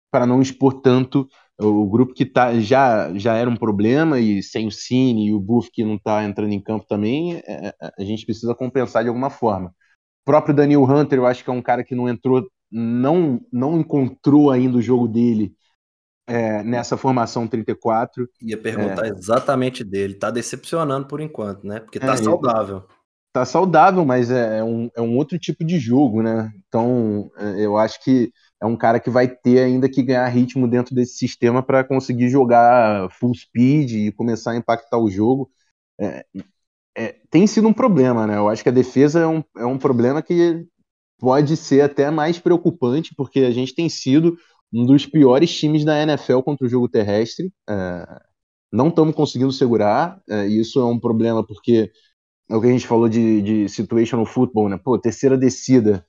[0.10, 1.28] para não expor tanto
[1.60, 5.39] o grupo que tá, já, já era um problema, e sem o Cine e o
[5.39, 9.10] Buff que não está entrando em campo também, é, é, a gente precisa compensar de
[9.10, 9.69] alguma forma.
[9.69, 13.80] O próprio Daniel Hunter, eu acho que é um cara que não entrou, não, não
[13.80, 15.54] encontrou ainda o jogo dele
[16.26, 18.30] é, nessa formação 34.
[18.41, 20.13] Ia perguntar é, exatamente dele.
[20.13, 21.80] Tá decepcionando por enquanto, né?
[21.80, 22.86] Porque tá é, saudável.
[23.34, 26.52] Tá saudável, mas é, é, um, é um outro tipo de jogo, né?
[26.67, 30.67] Então, é, eu acho que é um cara que vai ter ainda que ganhar ritmo
[30.67, 35.50] dentro desse sistema para conseguir jogar full speed e começar a impactar o jogo.
[36.00, 36.26] É,
[36.98, 38.38] é, tem sido um problema, né?
[38.38, 40.65] Eu acho que a defesa é um, é um problema que
[41.19, 44.38] pode ser até mais preocupante, porque a gente tem sido
[44.74, 47.52] um dos piores times da NFL contra o jogo terrestre.
[47.69, 48.22] É,
[48.72, 51.91] não estamos conseguindo segurar, é, isso é um problema porque
[52.50, 54.78] é o que a gente falou de, de situational football, né?
[54.84, 56.06] Pô, terceira descida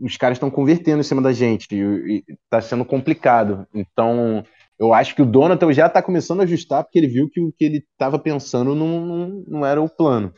[0.00, 3.66] os caras estão convertendo em cima da gente e, está sendo complicado.
[3.74, 4.44] Então,
[4.78, 7.52] eu acho que o Donatel já está começando a ajustar porque ele viu que o
[7.52, 10.32] que ele estava pensando não, não, não, era o plano.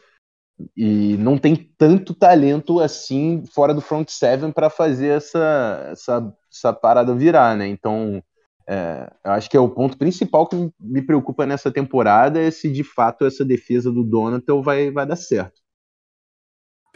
[0.77, 6.73] E não tem tanto talento assim fora do front seven para fazer essa, essa, essa
[6.73, 7.69] parada virar, né?
[7.69, 8.23] Então,
[8.69, 12.71] é, eu acho que é o ponto principal que me preocupa nessa temporada é se
[12.71, 15.61] de fato essa defesa do Donatel vai, vai dar certo.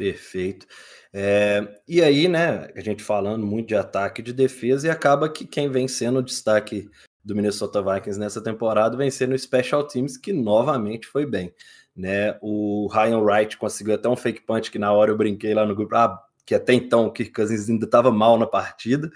[0.03, 0.67] Perfeito.
[1.13, 5.29] É, e aí, né, a gente falando muito de ataque e de defesa, e acaba
[5.29, 6.91] que quem vem sendo o destaque
[7.25, 11.55] do Minnesota Vikings nessa temporada vem sendo o Special Teams, que novamente foi bem.
[11.95, 12.37] Né?
[12.43, 15.77] O Ryan Wright conseguiu até um fake punch que na hora eu brinquei lá no
[15.77, 15.95] grupo.
[15.95, 19.11] Ah, que até então o Kirk Cousins ainda estava mal na partida.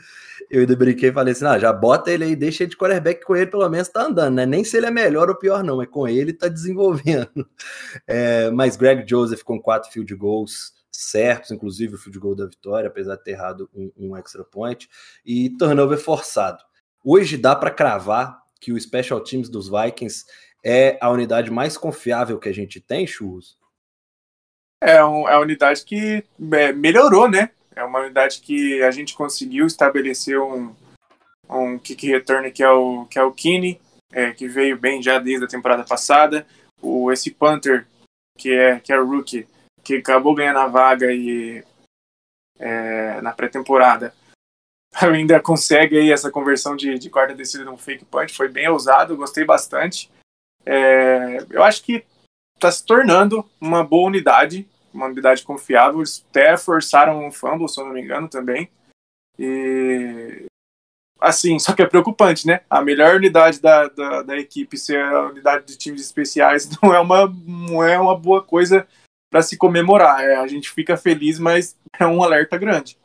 [0.50, 3.24] Eu ainda brinquei e falei assim: ah, já bota ele aí, deixa ele de quarterback
[3.24, 4.46] com ele, pelo menos tá andando, né?
[4.46, 7.46] Nem se ele é melhor ou pior, não, é com ele tá desenvolvendo.
[8.06, 12.88] É, mas Greg Joseph com quatro field goals certos, inclusive o field goal da vitória,
[12.88, 14.88] apesar de ter errado um, um extra point,
[15.24, 16.62] e turnover forçado.
[17.04, 20.24] Hoje dá para cravar que o Special Teams dos Vikings
[20.64, 23.58] é a unidade mais confiável que a gente tem, Churros?
[24.86, 26.22] É, um, é a unidade que
[26.52, 27.50] é, melhorou, né?
[27.74, 30.72] É uma unidade que a gente conseguiu estabelecer um,
[31.50, 33.80] um kick return que é o, que é o Kine,
[34.12, 36.46] é, que veio bem já desde a temporada passada.
[36.80, 37.84] O, esse Panther,
[38.38, 39.48] que é, que é o rookie,
[39.82, 41.64] que acabou ganhando a vaga e,
[42.56, 44.14] é, na pré-temporada.
[45.02, 49.16] Ainda consegue aí essa conversão de, de quarta descida num fake punch, foi bem ousado,
[49.16, 50.08] gostei bastante.
[50.64, 52.04] É, eu acho que
[52.54, 54.64] está se tornando uma boa unidade,
[54.96, 56.00] uma unidade confiável.
[56.00, 58.68] Eles até forçaram um fumble, se eu não me engano, também.
[59.38, 60.46] E
[61.20, 62.60] assim, só que é preocupante, né?
[62.68, 67.00] A melhor unidade da, da, da, equipe ser a unidade de times especiais não é
[67.00, 68.86] uma, não é uma boa coisa
[69.30, 70.24] para se comemorar.
[70.24, 72.98] É, a gente fica feliz, mas é um alerta grande.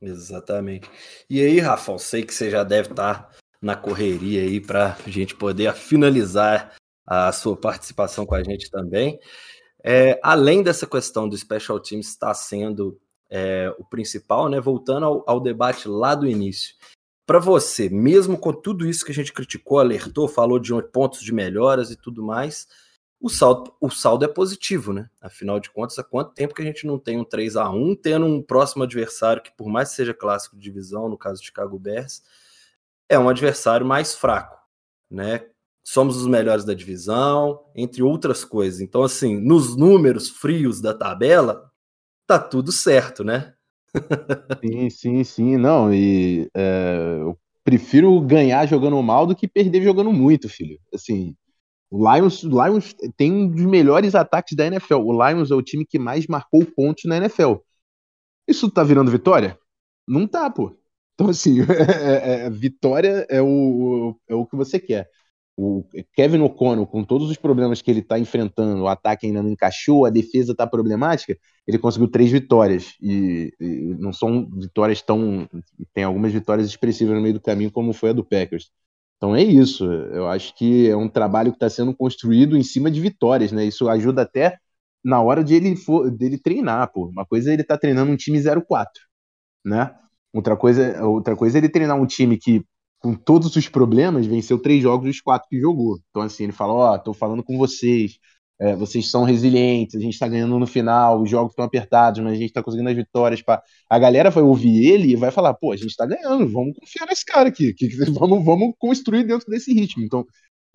[0.00, 0.90] Exatamente.
[1.28, 5.10] E aí, Rafa, sei que você já deve estar tá na correria aí para a
[5.10, 6.74] gente poder finalizar
[7.06, 9.18] a sua participação com a gente também.
[9.82, 14.60] É, além dessa questão do Special Teams estar sendo é, o principal, né?
[14.60, 16.74] Voltando ao, ao debate lá do início.
[17.24, 21.32] Para você, mesmo com tudo isso que a gente criticou, alertou, falou de pontos de
[21.32, 22.66] melhoras e tudo mais,
[23.20, 25.08] o saldo, o saldo é positivo, né?
[25.20, 27.94] Afinal de contas, há quanto tempo que a gente não tem um 3 a 1
[27.96, 31.46] tendo um próximo adversário que, por mais que seja clássico de divisão, no caso de
[31.46, 32.22] Chicago Bears,
[33.08, 34.58] é um adversário mais fraco,
[35.08, 35.46] né?
[35.84, 38.80] Somos os melhores da divisão, entre outras coisas.
[38.80, 41.70] Então, assim, nos números frios da tabela,
[42.26, 43.54] tá tudo certo, né?
[44.64, 45.56] sim, sim, sim.
[45.56, 50.78] Não, e é, eu prefiro ganhar jogando mal do que perder jogando muito, filho.
[50.94, 51.34] Assim,
[51.90, 54.96] o Lions, o Lions tem um dos melhores ataques da NFL.
[54.96, 57.54] O Lions é o time que mais marcou pontos na NFL.
[58.46, 59.58] Isso tá virando vitória?
[60.06, 60.76] Não tá, pô.
[61.14, 65.08] Então, assim, é, é, é, vitória é o, é o que você quer
[65.62, 69.50] o Kevin O'Connell, com todos os problemas que ele está enfrentando, o ataque ainda não
[69.50, 72.94] encaixou, a defesa está problemática, ele conseguiu três vitórias.
[73.00, 75.46] E, e, não são vitórias tão.
[75.92, 78.70] Tem algumas vitórias expressivas no meio do caminho, como foi a do Packers.
[79.18, 79.84] Então é isso.
[79.84, 83.66] Eu acho que é um trabalho que está sendo construído em cima de vitórias, né?
[83.66, 84.56] Isso ajuda até
[85.04, 87.06] na hora de ele for, dele treinar, pô.
[87.08, 88.90] Uma coisa é ele tá treinando um time 04,
[89.64, 89.94] né?
[90.32, 92.64] Outra coisa, outra coisa é ele treinar um time que
[93.00, 95.98] com todos os problemas, venceu três jogos dos quatro que jogou.
[96.10, 98.18] Então, assim, ele fala: Ó, oh, tô falando com vocês,
[98.60, 102.34] é, vocês são resilientes, a gente tá ganhando no final, os jogos estão apertados, mas
[102.34, 103.40] a gente tá conseguindo as vitórias.
[103.40, 103.62] Pra...
[103.88, 107.06] A galera vai ouvir ele e vai falar: pô, a gente tá ganhando, vamos confiar
[107.06, 110.04] nesse cara aqui, que, vamos, vamos construir dentro desse ritmo.
[110.04, 110.26] Então,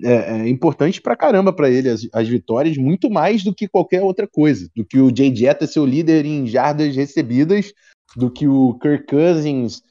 [0.04, 4.02] é, é importante pra caramba para ele as, as, vitórias, muito mais do que qualquer
[4.02, 4.68] outra coisa.
[4.76, 7.72] Do que o Jay Jetta ser o líder em jardas recebidas,
[8.16, 9.82] do que o Kirk Cousins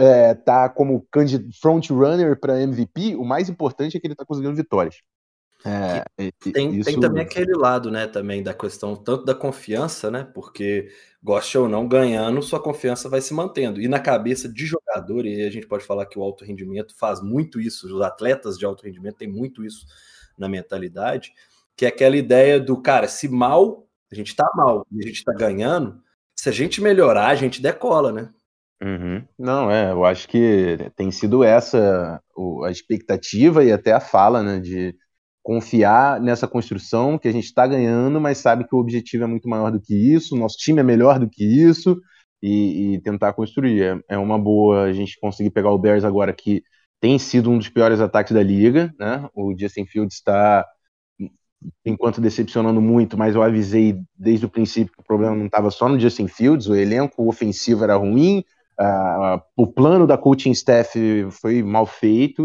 [0.00, 1.06] é, tá como
[1.60, 4.96] front runner para MVP, o mais importante é que ele está conseguindo vitórias.
[5.64, 6.04] É,
[6.52, 6.84] tem, isso...
[6.88, 10.88] tem, também aquele lado, né, também da questão tanto da confiança, né, porque
[11.20, 13.80] goste ou não, ganhando, sua confiança vai se mantendo.
[13.80, 17.20] E na cabeça de jogador, e a gente pode falar que o alto rendimento faz
[17.20, 19.86] muito isso, os atletas de alto rendimento têm muito isso
[20.38, 21.32] na mentalidade,
[21.76, 25.24] que é aquela ideia do, cara, se mal, a gente tá mal e a gente
[25.24, 26.00] tá ganhando,
[26.34, 28.30] se a gente melhorar, a gente decola, né?
[28.82, 29.24] Uhum.
[29.38, 32.20] Não, é, eu acho que tem sido essa
[32.64, 34.94] a expectativa e até a fala, né, de
[35.42, 39.48] confiar nessa construção que a gente está ganhando, mas sabe que o objetivo é muito
[39.48, 41.98] maior do que isso, nosso time é melhor do que isso
[42.42, 43.82] e, e tentar construir.
[43.82, 46.62] É, é, uma boa a gente conseguir pegar o Bears agora que
[47.00, 49.28] tem sido um dos piores ataques da liga, né?
[49.34, 50.66] O Justin Fields está
[51.84, 55.88] enquanto decepcionando muito, mas eu avisei desde o princípio que o problema não estava só
[55.88, 58.44] no Justin Fields, o elenco ofensivo era ruim,
[58.78, 60.98] Uh, o plano da coaching staff
[61.30, 62.44] foi mal feito.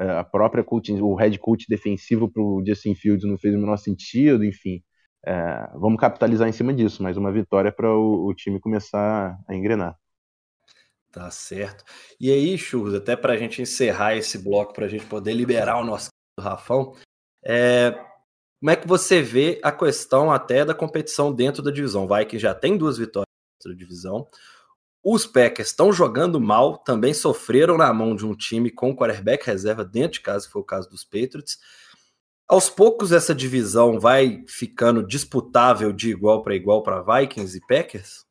[0.00, 3.58] Uh, a própria coaching, o head coach defensivo para o Justin Fields não fez o
[3.58, 4.44] menor sentido.
[4.44, 4.82] Enfim,
[5.26, 7.02] uh, vamos capitalizar em cima disso.
[7.02, 9.96] Mais uma vitória para o, o, time começar a engrenar.
[11.10, 11.84] Tá certo.
[12.18, 15.78] E aí, Churros, até para a gente encerrar esse bloco, para a gente poder liberar
[15.78, 16.08] o nosso
[16.40, 16.94] Rafão,
[17.44, 17.92] é,
[18.62, 22.06] como é que você vê a questão até da competição dentro da divisão?
[22.06, 23.26] Vai que já tem duas vitórias
[23.58, 24.28] dentro da divisão.
[25.04, 29.84] Os Packers estão jogando mal, também sofreram na mão de um time com quarterback reserva
[29.84, 31.58] dentro de casa, foi o caso dos Patriots.
[32.48, 38.26] Aos poucos, essa divisão vai ficando disputável de igual para igual para Vikings e Packers?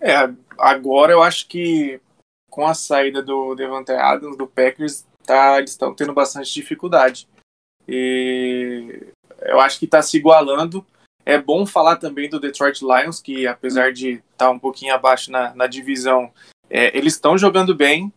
[0.00, 2.00] É, agora eu acho que
[2.48, 7.28] com a saída do Devante Adams, do Packers, tá, eles estão tendo bastante dificuldade.
[7.88, 9.06] E
[9.40, 10.84] eu acho que está se igualando.
[11.30, 15.30] É bom falar também do Detroit Lions, que apesar de estar tá um pouquinho abaixo
[15.30, 16.32] na, na divisão,
[16.68, 18.12] é, eles estão jogando bem,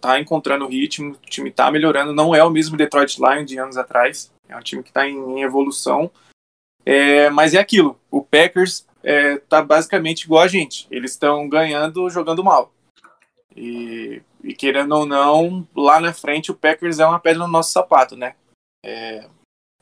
[0.00, 2.12] tá encontrando ritmo, o time está melhorando.
[2.12, 5.16] Não é o mesmo Detroit Lions de anos atrás, é um time que está em,
[5.16, 6.10] em, evolução.
[6.84, 10.88] É, mas é aquilo, o Packers é, tá basicamente igual a gente.
[10.90, 12.74] Eles estão ganhando jogando mal.
[13.54, 17.70] E, e, querendo ou não, lá na frente o Packers é uma pedra no nosso
[17.70, 18.34] sapato, né?
[18.84, 19.28] É,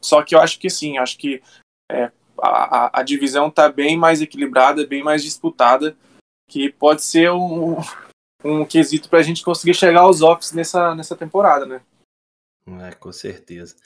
[0.03, 1.43] só que eu acho que sim, acho que
[1.91, 2.13] é,
[2.47, 5.97] a, a, divisão está bem mais equilibrada, bem mais disputada,
[6.49, 7.77] que pode ser um,
[8.45, 11.81] um quesito para a gente conseguir chegar aos offs nessa, nessa temporada, né?
[12.83, 13.77] É, com certeza.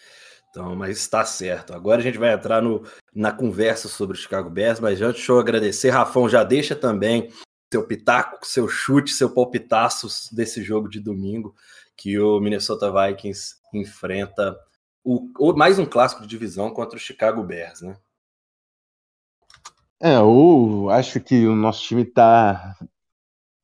[0.51, 1.75] Então, mas está certo.
[1.75, 5.33] Agora a gente vai entrar no, na conversa sobre o Chicago Bears, mas antes deixa
[5.33, 5.91] eu agradecer.
[5.91, 7.31] Rafão, já deixa também
[7.73, 11.55] seu pitaco, seu chute, seu palpitaço desse jogo de domingo
[11.97, 14.59] que o Minnesota Vikings enfrenta
[15.05, 17.97] o, mais um clássico de divisão contra o Chicago Bears, né?
[20.01, 22.77] É, eu acho que o nosso time está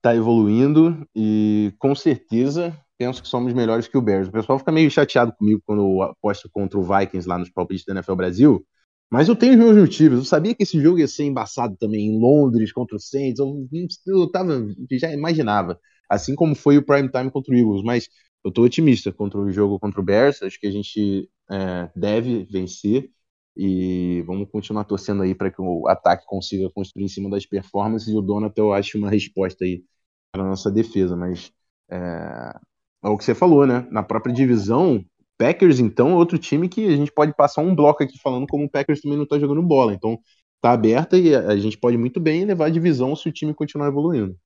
[0.03, 4.29] tá evoluindo e com certeza penso que somos melhores que o Bears.
[4.29, 7.85] O pessoal fica meio chateado comigo quando eu aposto contra o Vikings lá nos palpites
[7.87, 8.67] da NFL Brasil,
[9.11, 10.19] mas eu tenho os meus motivos.
[10.21, 13.39] Eu sabia que esse jogo ia ser embaçado também em Londres contra o Saints.
[13.41, 13.69] Eu,
[14.07, 15.79] eu tava, já imaginava.
[16.11, 17.83] Assim como foi o prime time contra o Eagles.
[17.85, 18.09] Mas
[18.45, 20.43] eu tô otimista contra o jogo contra o Bears.
[20.43, 23.11] Acho que a gente é, deve vencer.
[23.57, 28.09] E vamos continuar torcendo aí para que o ataque consiga construir em cima das performances.
[28.09, 29.85] E o Donato, eu acho uma resposta aí
[30.33, 31.17] para nossa defesa.
[31.17, 31.53] Mas
[31.91, 32.59] é,
[33.05, 33.87] é o que você falou, né?
[33.91, 35.05] Na própria divisão,
[35.39, 38.65] Packers, então, é outro time que a gente pode passar um bloco aqui falando como
[38.65, 39.93] o Packers também não tá jogando bola.
[39.93, 40.19] Então,
[40.61, 43.89] tá aberta e a gente pode muito bem levar a divisão se o time continuar
[43.89, 44.37] evoluindo.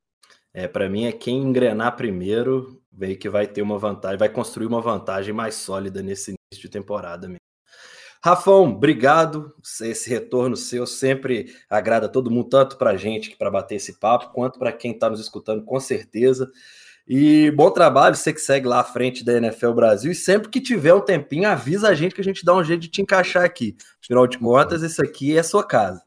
[0.53, 4.67] É, para mim é quem engrenar primeiro, veio que vai ter uma vantagem, vai construir
[4.67, 7.48] uma vantagem mais sólida nesse início de temporada mesmo.
[8.23, 9.55] Rafão, obrigado.
[9.81, 14.33] Esse retorno seu sempre agrada todo mundo, tanto para a gente para bater esse papo,
[14.33, 16.51] quanto para quem está nos escutando, com certeza.
[17.07, 20.13] E bom trabalho, você que segue lá à frente da NFL Brasil.
[20.13, 22.83] E sempre que tiver um tempinho, avisa a gente que a gente dá um jeito
[22.83, 23.75] de te encaixar aqui.
[24.05, 26.03] Afinal de contas, esse aqui é a sua casa.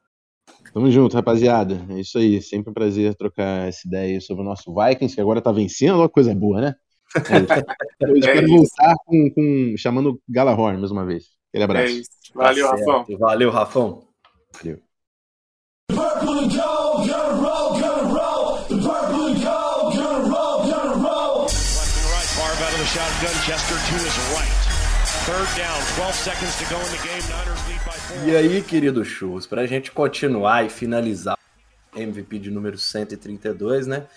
[0.71, 1.83] Tamo junto, rapaziada.
[1.89, 2.39] É isso aí.
[2.39, 6.09] Sempre um prazer trocar essa ideia sobre o nosso Vikings, que agora tá vencendo, uma
[6.09, 6.75] coisa boa, né?
[7.99, 11.40] É, eu espero é voltar com, com, chamando Galahorn mais uma vez.
[11.51, 11.85] Aquele abraço.
[11.85, 12.09] É isso.
[12.33, 13.05] Valeu, tá Rafão.
[13.19, 14.07] Valeu, Rafão.
[14.53, 14.81] Valeu.
[22.91, 23.35] shotgun.
[23.47, 24.51] Chester to his right.
[25.23, 27.23] Third down, 12 seconds to go in the game.
[27.29, 28.27] Niners lead by four.
[28.27, 31.37] E aí, querido Churros, para a gente continuar e finalizar
[31.95, 34.07] MVP de número 132, né?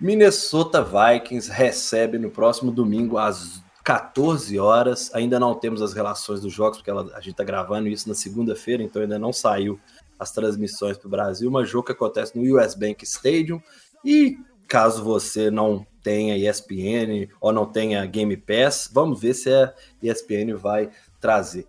[0.00, 5.12] Minnesota Vikings recebe no próximo domingo às 14 horas.
[5.14, 8.14] Ainda não temos as relações dos jogos, porque ela, a gente está gravando isso na
[8.14, 9.78] segunda-feira, então ainda não saiu
[10.18, 11.50] as transmissões para o Brasil.
[11.50, 13.60] Mas jogo que acontece no US Bank Stadium.
[14.04, 14.36] E
[14.68, 18.88] caso você não tenha ESPN ou não tenha Game Pass.
[18.92, 20.90] Vamos ver se a ESPN vai
[21.20, 21.66] trazer.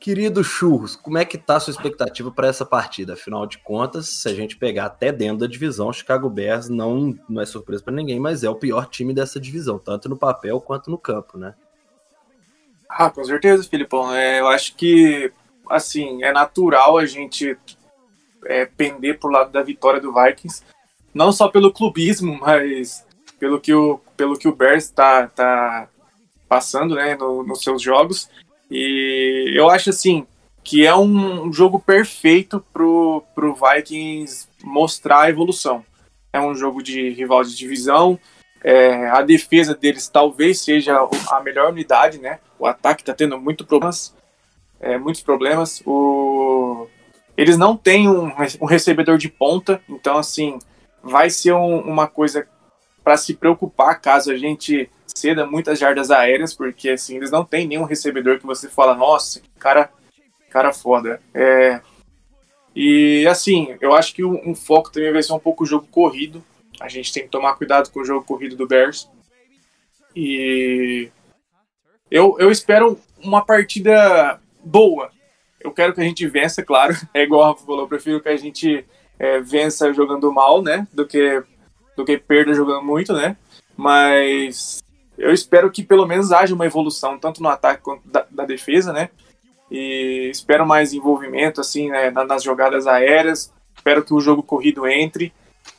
[0.00, 3.12] Querido Churros, como é que tá a sua expectativa para essa partida?
[3.12, 7.42] Afinal de contas, se a gente pegar até dentro da divisão, Chicago Bears não, não
[7.42, 10.90] é surpresa para ninguém, mas é o pior time dessa divisão, tanto no papel quanto
[10.90, 11.54] no campo, né?
[12.88, 14.12] Ah, com certeza, Filipão.
[14.14, 15.30] É, eu acho que,
[15.68, 17.58] assim, é natural a gente
[18.46, 20.62] é, pender pro lado da vitória do Vikings,
[21.12, 23.06] não só pelo clubismo, mas
[23.38, 25.88] pelo que o, pelo que o Bears está tá
[26.48, 28.30] passando né, no, nos seus jogos.
[28.70, 30.26] E eu acho assim
[30.62, 35.84] que é um jogo perfeito pro, pro Vikings mostrar a evolução.
[36.32, 38.18] É um jogo de rival de divisão.
[38.62, 40.96] É, a defesa deles talvez seja
[41.30, 42.38] a melhor unidade, né?
[42.58, 44.14] O ataque está tendo muito problemas,
[44.78, 45.82] é, muitos problemas.
[45.86, 46.86] O...
[47.36, 48.30] Eles não têm um,
[48.60, 50.58] um recebedor de ponta, então assim
[51.02, 52.46] vai ser um, uma coisa
[53.02, 57.66] para se preocupar caso a gente ceda muitas jardas aéreas, porque assim, eles não têm
[57.66, 59.90] nenhum recebedor que você fala, nossa, cara,
[60.50, 61.20] cara foda.
[61.34, 61.80] É,
[62.74, 65.86] e assim, eu acho que um, um, foco também vai ser um pouco o jogo
[65.90, 66.42] corrido.
[66.80, 69.08] A gente tem que tomar cuidado com o jogo corrido do Bears.
[70.14, 71.10] E
[72.10, 75.10] eu, eu espero uma partida boa.
[75.60, 76.94] Eu quero que a gente vença, claro.
[77.12, 78.84] É igual o Rafa falou, eu prefiro que a gente
[79.18, 80.86] é, vença jogando mal, né?
[80.92, 81.42] Do que
[81.96, 83.36] do que perda jogando muito, né?
[83.76, 84.82] Mas
[85.20, 88.92] eu espero que pelo menos haja uma evolução, tanto no ataque quanto da, da defesa,
[88.92, 89.10] né?
[89.70, 93.52] E espero mais envolvimento, assim, né, nas jogadas aéreas.
[93.76, 95.32] Espero que o jogo corrido entre.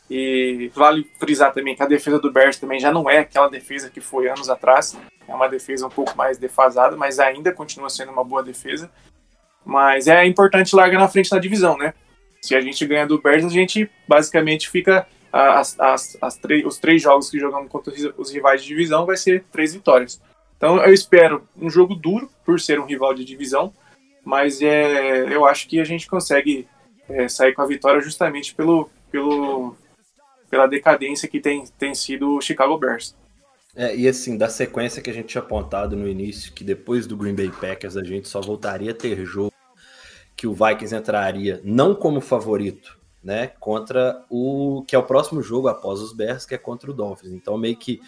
[0.10, 3.90] E vale frisar também que a defesa do Bears também já não é aquela defesa
[3.90, 4.98] que foi anos atrás.
[5.28, 8.90] É uma defesa um pouco mais defasada, mas ainda continua sendo uma boa defesa.
[9.66, 11.94] Mas é importante largar na frente na divisão, né?
[12.42, 15.08] Se a gente ganha do Bears, a gente basicamente fica.
[15.32, 19.46] As, as, as os três jogos que jogamos contra os rivais de divisão vai ser
[19.52, 20.22] três vitórias.
[20.58, 23.74] Então eu espero um jogo duro, por ser um rival de divisão,
[24.24, 26.68] mas é, eu acho que a gente consegue
[27.10, 29.76] é, sair com a vitória justamente pelo, pelo,
[30.50, 33.16] pela decadência que tem, tem sido o Chicago Bears.
[33.76, 37.16] É, e assim, da sequência que a gente tinha apontado no início, que depois do
[37.16, 39.54] Green Bay Packers a gente só voltaria a ter jogo
[40.36, 45.68] que o Vikings entraria não como favorito, né, contra o que é o próximo jogo
[45.68, 47.32] após os Bears, que é contra o Dolphins.
[47.32, 48.02] Então meio que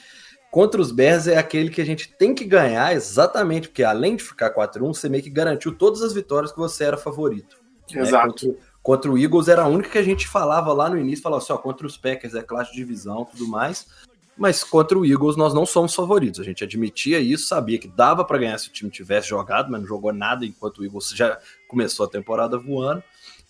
[0.52, 4.24] contra os Bears é aquele que a gente tem que ganhar exatamente porque além de
[4.24, 7.58] ficar 4-1, você meio que garantiu todas as vitórias que você era favorito.
[7.92, 8.02] Né?
[8.02, 8.48] Exato.
[8.48, 8.54] Né?
[8.54, 11.42] Contra, contra, o Eagles era a única que a gente falava lá no início, falava
[11.42, 13.88] assim, ó, contra os Packers é classe de divisão, tudo mais.
[14.36, 16.40] Mas contra o Eagles nós não somos favoritos.
[16.40, 19.82] A gente admitia isso, sabia que dava para ganhar se o time tivesse jogado, mas
[19.82, 21.38] não jogou nada enquanto o Eagles já
[21.68, 23.04] começou a temporada voando.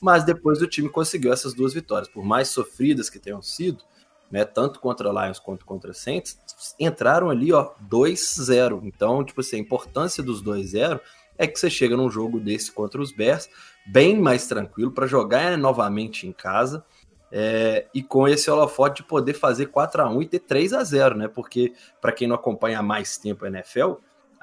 [0.04, 3.86] Mas depois o time conseguiu essas duas vitórias, por mais sofridas que tenham sido,
[4.30, 6.38] né, tanto contra Lions quanto contra Saints,
[6.78, 8.82] entraram ali, ó, 2-0.
[8.84, 11.00] Então, tipo assim, a importância dos 2-0
[11.38, 13.48] é que você chega num jogo desse contra os Bears
[13.86, 16.84] bem mais tranquilo para jogar novamente em casa
[17.32, 20.84] é, e com esse holofote de poder fazer 4 a 1 e ter 3 a
[20.84, 21.28] 0 né?
[21.30, 23.94] Porque, para quem não acompanha há mais tempo a NFL,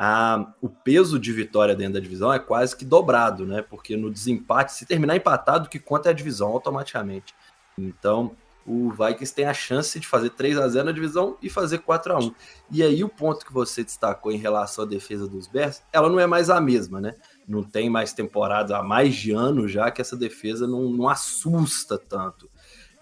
[0.02, 3.60] a, o peso de vitória dentro da divisão é quase que dobrado, né?
[3.60, 7.34] Porque no desempate, se terminar empatado, o que conta é a divisão automaticamente.
[7.76, 8.34] Então,
[8.66, 12.14] o Vikings tem a chance de fazer 3 a 0 na divisão e fazer 4
[12.14, 12.34] a 1
[12.70, 16.18] E aí, o ponto que você destacou em relação à defesa dos Bears, ela não
[16.18, 17.14] é mais a mesma, né?
[17.46, 21.98] Não tem mais temporada há mais de ano já que essa defesa não, não assusta
[21.98, 22.48] tanto.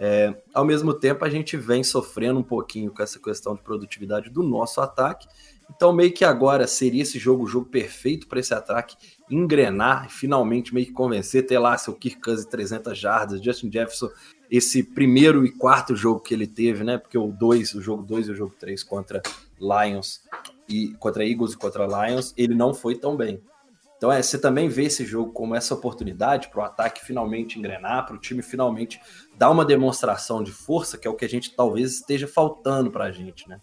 [0.01, 4.31] É, ao mesmo tempo, a gente vem sofrendo um pouquinho com essa questão de produtividade
[4.31, 5.29] do nosso ataque.
[5.75, 8.97] Então, meio que agora seria esse jogo o jogo perfeito para esse ataque
[9.31, 14.09] engrenar e finalmente meio que convencer, ter lá seu Kirk Cousins 300 jardas, Justin Jefferson,
[14.51, 16.97] esse primeiro e quarto jogo que ele teve, né?
[16.97, 19.23] Porque o dois, o jogo 2 e o jogo 3 contra
[19.61, 20.23] Lions
[20.69, 23.43] e contra Eagles e contra Lions, ele não foi tão bem.
[23.99, 28.07] Então, é, você também vê esse jogo como essa oportunidade para o ataque finalmente engrenar,
[28.07, 29.01] para o time finalmente
[29.37, 33.05] dar uma demonstração de força, que é o que a gente talvez esteja faltando para
[33.05, 33.61] a gente, né?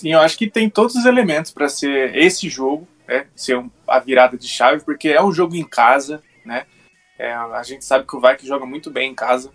[0.00, 3.26] Sim, eu acho que tem todos os elementos para ser esse jogo, né?
[3.34, 6.66] Ser um, a virada de chave, porque é um jogo em casa, né?
[7.18, 9.52] É, a gente sabe que o Vikings joga muito bem em casa.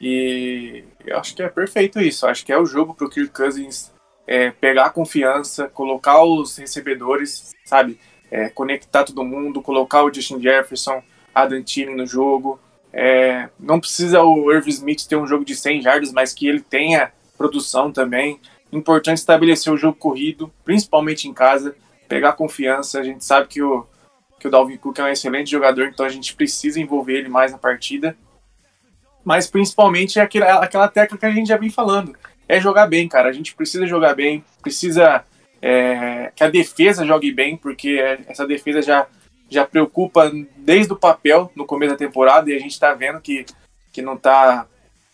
[0.00, 2.26] E eu acho que é perfeito isso.
[2.26, 3.92] Eu acho que é o jogo para o Kirk Cousins
[4.26, 7.98] é, pegar a confiança, colocar os recebedores, sabe?
[8.30, 11.02] é, conectar todo mundo, colocar o Justin Jefferson,
[11.34, 12.58] Adam Thielen no jogo.
[12.92, 16.60] É, não precisa o Irv Smith ter um jogo de 100 jardas, mas que ele
[16.60, 18.40] tenha produção também.
[18.76, 21.74] Importante estabelecer o jogo corrido, principalmente em casa,
[22.06, 23.00] pegar confiança.
[23.00, 23.86] A gente sabe que o,
[24.38, 27.52] que o Dalvin Cook é um excelente jogador, então a gente precisa envolver ele mais
[27.52, 28.14] na partida.
[29.24, 32.14] Mas principalmente é aquela, aquela tecla que a gente já vem falando.
[32.46, 33.30] É jogar bem, cara.
[33.30, 35.24] A gente precisa jogar bem, precisa
[35.62, 37.98] é, que a defesa jogue bem, porque
[38.28, 39.06] essa defesa já,
[39.48, 43.46] já preocupa desde o papel no começo da temporada e a gente está vendo que,
[43.90, 44.66] que não está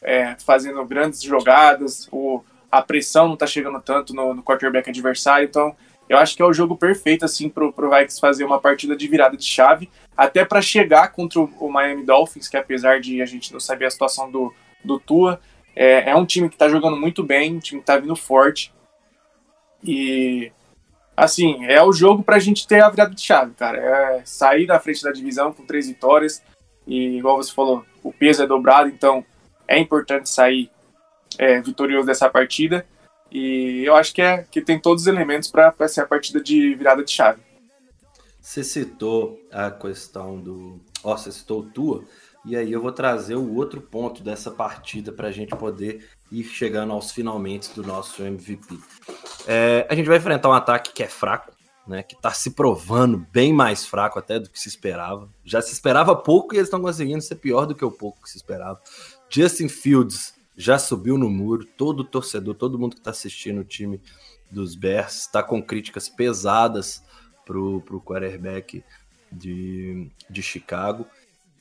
[0.02, 2.42] é, fazendo grandes jogadas, o,
[2.72, 5.76] a pressão não está chegando tanto no, no quarterback adversário, então
[6.08, 9.06] eu acho que é o jogo perfeito assim para o Vikings fazer uma partida de
[9.06, 13.52] virada de chave, até para chegar contra o, Miami Dolphins, que apesar de a gente
[13.52, 14.52] não saber a situação do,
[14.82, 15.38] do Tua,
[15.76, 18.72] é, é um time que está jogando muito bem, um time que está vindo forte,
[19.84, 20.50] e
[21.16, 23.78] assim, é o jogo pra gente ter a virada de chave, cara.
[23.78, 26.42] É sair da frente da divisão com três vitórias.
[26.86, 29.24] E igual você falou, o peso é dobrado, então
[29.68, 30.70] é importante sair
[31.39, 32.87] é, vitorioso dessa partida.
[33.30, 36.74] E eu acho que, é, que tem todos os elementos para ser a partida de
[36.74, 37.41] virada de chave.
[38.41, 40.80] Você citou a questão do.
[41.05, 42.05] Ó, você citou tua,
[42.45, 46.45] e aí eu vou trazer o outro ponto dessa partida para a gente poder ir
[46.45, 48.78] chegando aos finalmente do nosso MVP.
[49.47, 51.53] É, a gente vai enfrentar um ataque que é fraco,
[51.87, 55.28] né, que está se provando bem mais fraco até do que se esperava.
[55.45, 58.30] Já se esperava pouco e eles estão conseguindo ser pior do que o pouco que
[58.30, 58.80] se esperava.
[59.30, 64.00] Justin Fields já subiu no muro, todo torcedor, todo mundo que está assistindo o time
[64.50, 67.03] dos Bears está com críticas pesadas
[67.44, 68.84] para o quarterback
[69.30, 71.07] de, de Chicago.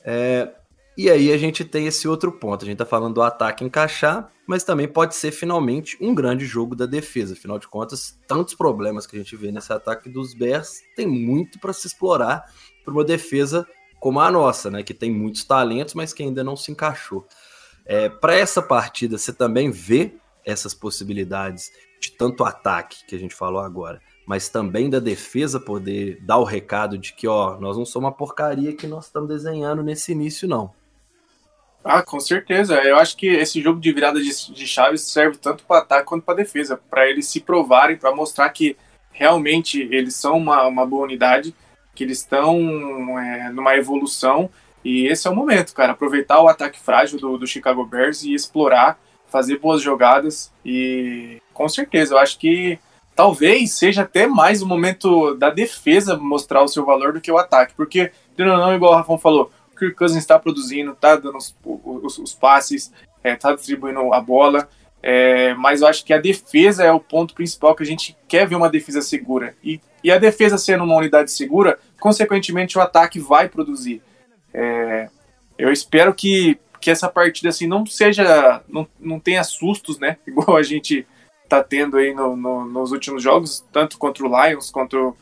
[0.04, 0.54] É,
[0.98, 2.64] e aí a gente tem esse outro ponto.
[2.64, 6.76] A gente tá falando do ataque encaixar, mas também pode ser finalmente um grande jogo
[6.76, 7.34] da defesa.
[7.34, 11.60] Afinal de contas, tantos problemas que a gente vê nesse ataque dos Bears, tem muito
[11.60, 12.46] para se explorar
[12.84, 13.66] para uma defesa
[14.00, 17.28] como a nossa, né, que tem muitos talentos, mas que ainda não se encaixou.
[17.86, 20.14] É, Para essa partida, você também vê
[20.46, 26.20] essas possibilidades de tanto ataque que a gente falou agora, mas também da defesa poder
[26.22, 29.84] dar o recado de que, ó, nós não somos uma porcaria que nós estamos desenhando
[29.84, 30.74] nesse início, não.
[31.84, 32.76] Ah, com certeza.
[32.76, 36.24] Eu acho que esse jogo de virada de, de chaves serve tanto para ataque quanto
[36.24, 38.78] para defesa, para eles se provarem, para mostrar que
[39.12, 41.56] realmente eles são uma, uma boa unidade,
[41.96, 44.50] que eles estão é, numa evolução.
[44.84, 45.94] E esse é o momento, cara.
[45.94, 50.52] Aproveitar o ataque frágil do, do Chicago Bears e explorar, fazer boas jogadas.
[50.66, 52.80] E com certeza, eu acho que
[53.16, 57.38] talvez seja até mais o momento da defesa mostrar o seu valor do que o
[57.38, 57.74] ataque.
[57.76, 61.56] Porque, não, não, igual o Rafão falou, o Kirk Cousins está produzindo, está dando os,
[61.64, 62.92] os, os passes,
[63.24, 64.68] está é, distribuindo a bola.
[65.04, 68.48] É, mas eu acho que a defesa é o ponto principal que a gente quer
[68.48, 69.56] ver uma defesa segura.
[69.64, 74.02] E, e a defesa sendo uma unidade segura, consequentemente o ataque vai produzir.
[74.54, 75.10] É,
[75.58, 78.62] eu espero que, que essa partida assim não seja.
[78.68, 80.18] não, não tenha sustos, né?
[80.28, 81.06] Igual a gente
[81.48, 85.16] tá tendo aí no, no, nos últimos jogos, tanto contra o Lions quanto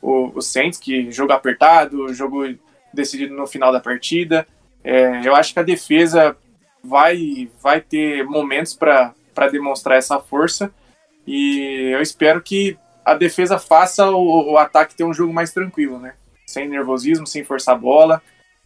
[0.00, 2.44] o, o Saints, que jogo apertado, jogo
[2.92, 4.46] decidido no final da partida.
[4.84, 6.36] É, eu acho que a defesa
[6.82, 9.14] vai, vai ter momentos para
[9.50, 10.72] demonstrar essa força.
[11.26, 15.98] E eu espero que a defesa faça o, o, ataque ter um jogo mais tranquilo,
[15.98, 16.14] né?
[16.46, 18.22] Sem nervosismo, sem forçar a bola.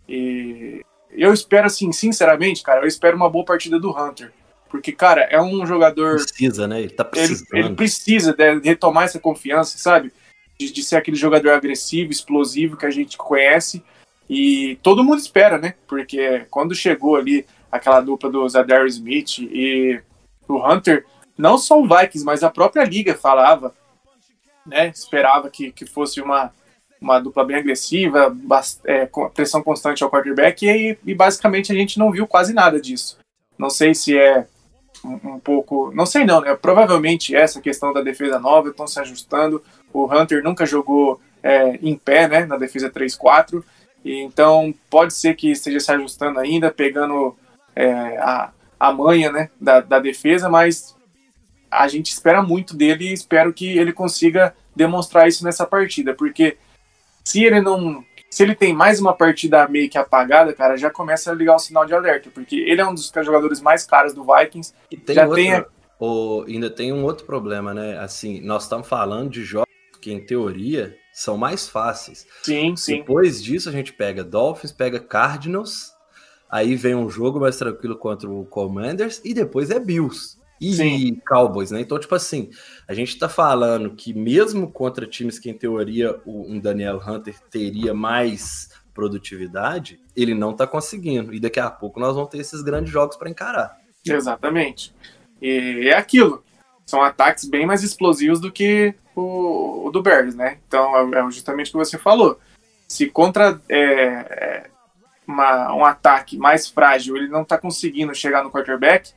[0.09, 4.33] E eu espero, assim, sinceramente, cara, eu espero uma boa partida do Hunter.
[4.69, 6.17] Porque, cara, é um jogador.
[6.17, 6.81] Precisa, né?
[6.81, 7.47] Ele tá precisando.
[7.53, 10.13] Ele, ele precisa de, retomar essa confiança, sabe?
[10.59, 13.83] De, de, ser aquele jogador agressivo, explosivo que a gente conhece.
[14.29, 15.75] E todo mundo espera, né?
[15.87, 20.01] Porque quando chegou ali aquela dupla do Zadar Smith e
[20.49, 21.07] o Hunter,
[21.39, 23.75] não só o Vikings, mas a própria liga falava,
[24.67, 24.89] né?
[24.89, 26.53] Esperava que, que fosse uma,
[27.01, 28.35] uma dupla bem agressiva,
[28.85, 33.19] é, pressão constante ao quarterback, e, e, basicamente a gente não viu quase nada disso.
[33.59, 34.47] Não sei se é
[35.05, 35.93] um, um pouco.
[35.95, 36.55] Não sei não, né?
[36.57, 39.63] Provavelmente essa questão da defesa nova, estão se ajustando.
[39.93, 42.45] O Hunter nunca jogou é, em pé, né?
[42.45, 43.63] Na defesa 3-4.
[44.05, 47.37] Então pode ser que esteja se ajustando ainda, pegando
[47.75, 50.95] é, a, a manha né, da, da defesa, mas
[51.71, 56.57] a gente espera muito dele e espero que ele consiga demonstrar isso nessa partida, porque
[57.27, 58.05] se ele não.
[58.31, 61.59] Se ele tem mais uma partida meio que apagada, cara, já começa a ligar o
[61.59, 64.73] sinal de alerta, porque ele é um dos jogadores mais caros do Vikings.
[64.91, 65.65] E tem já outro, tem...
[65.99, 67.99] O, ainda tem um outro problema, né?
[67.99, 69.67] Assim, nós estamos falando de jogos
[70.01, 72.27] que, em teoria, são mais fáceis.
[72.43, 72.99] Sim, sim.
[72.99, 75.97] Depois disso, a gente pega Dolphins, pega Cardinals,
[76.49, 81.21] Aí vem um jogo mais tranquilo contra o Commanders e depois é Bills e Sim.
[81.27, 81.81] Cowboys, né?
[81.81, 82.51] Então, tipo assim,
[82.89, 87.93] a gente tá falando que mesmo contra times que em teoria um Daniel Hunter teria
[87.93, 91.35] mais produtividade, ele não tá conseguindo.
[91.35, 93.77] E daqui a pouco nós vamos ter esses grandes jogos para encarar.
[94.05, 94.95] Exatamente.
[95.41, 96.43] E é aquilo.
[96.87, 100.59] São ataques bem mais explosivos do que o, o do Bears, né?
[100.67, 102.39] Então é, é justamente o que você falou.
[102.89, 104.71] Se contra é, é
[105.27, 109.13] uma, um ataque mais frágil, ele não está conseguindo chegar no quarterback,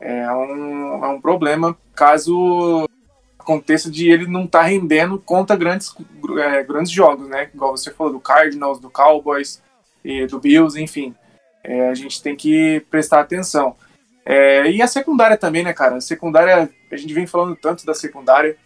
[0.00, 2.88] é um, é um problema caso
[3.38, 5.94] aconteça de ele não estar tá rendendo contra grandes,
[6.38, 7.50] é, grandes jogos, né?
[7.52, 9.62] Igual você falou, do Cardinals, do Cowboys,
[10.04, 11.14] e do Bills, enfim.
[11.62, 13.76] É, a gente tem que prestar atenção.
[14.24, 15.96] É, e a secundária também, né, cara?
[15.96, 18.56] A secundária, a gente vem falando tanto da secundária.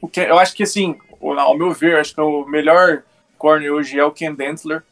[0.00, 3.02] O que, eu acho que, assim, ao meu ver, acho que o melhor
[3.38, 4.82] corner hoje é o Ken Dentler.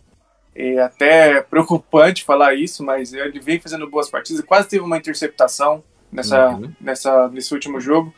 [0.55, 4.44] É até preocupante falar isso, mas ele vem fazendo boas partidas.
[4.44, 5.82] Quase teve uma interceptação
[6.12, 6.72] nessa, uhum.
[6.80, 8.14] nessa, nesse último jogo.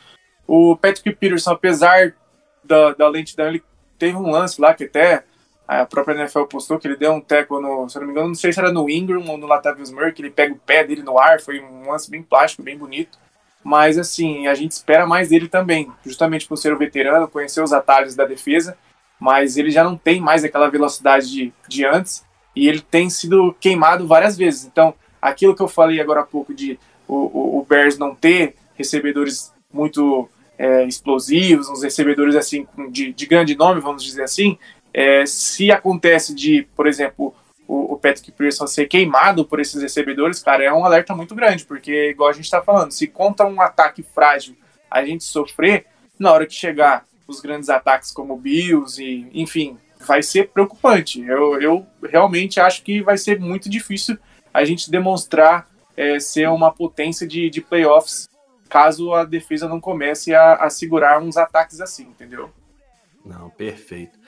[0.47, 2.15] O Patrick Peterson, apesar
[2.63, 3.63] da, da lentidão, ele
[3.99, 5.25] teve um lance lá que até
[5.67, 8.35] a própria NFL postou que ele deu um teco no, se não me engano, não
[8.35, 11.03] sei se era no Ingram ou no Latavius Murray, que ele pega o pé dele
[11.03, 13.19] no ar, foi um lance bem plástico, bem bonito.
[13.65, 17.73] Mas assim, a gente espera mais dele também, justamente por ser o veterano, conhecer os
[17.73, 18.79] atalhos da defesa,
[19.19, 22.26] mas ele já não tem mais aquela velocidade de, de antes
[22.57, 24.65] e ele tem sido queimado várias vezes.
[24.65, 29.53] Então, aquilo que eu falei agora há pouco de o, o, Bears não ter recebedores
[29.73, 30.29] muito
[30.59, 34.59] é, explosivos, uns recebedores assim de, de, grande nome, vamos dizer assim,
[34.93, 37.35] é, se acontece de, por exemplo,
[37.69, 41.65] o, o Patrick Pearson ser queimado por esses recebedores, cara, é um alerta muito grande,
[41.65, 44.57] porque igual a gente está falando, se contra um ataque frágil
[44.91, 45.87] a gente sofrer,
[46.19, 49.77] na hora que chegar os grandes ataques como Bills e, enfim,
[50.07, 51.21] vai ser preocupante.
[51.21, 54.17] Eu, eu realmente acho que vai ser muito difícil
[54.53, 58.29] a gente demonstrar é, ser uma potência de, de playoffs
[58.69, 62.51] caso a defesa não comece a, a segurar uns ataques assim, entendeu?
[63.25, 64.19] Não, perfeito.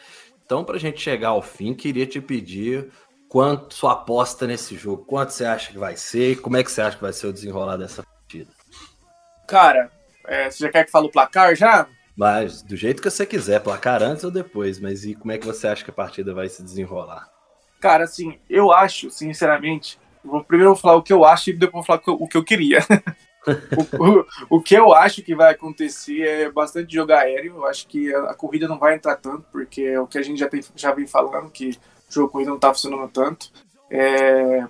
[0.45, 2.91] Então, para a gente chegar ao fim, queria te pedir
[3.29, 5.05] quanto sua aposta nesse jogo?
[5.05, 6.41] Quanto você acha que vai ser?
[6.41, 8.51] Como é que você acha que vai ser o desenrolar dessa partida?
[9.47, 9.91] Cara,
[10.27, 11.87] é, você já quer que fale o placar já?
[12.19, 15.47] Mas do jeito que você quiser, placar antes ou depois, mas e como é que
[15.47, 17.31] você acha que a partida vai se desenrolar?
[17.81, 21.87] Cara, assim, eu acho, sinceramente, vou, primeiro vou falar o que eu acho e depois
[21.87, 22.81] vou falar o que eu queria.
[23.47, 27.55] o, o, o, que eu acho que vai acontecer é bastante jogar aéreo.
[27.59, 30.23] Eu acho que a, a, corrida não vai entrar tanto, porque é o que a
[30.23, 31.79] gente já, tem, já vem falando, que
[32.11, 33.53] o jogo corrida não tá funcionando tanto.
[33.89, 34.67] É,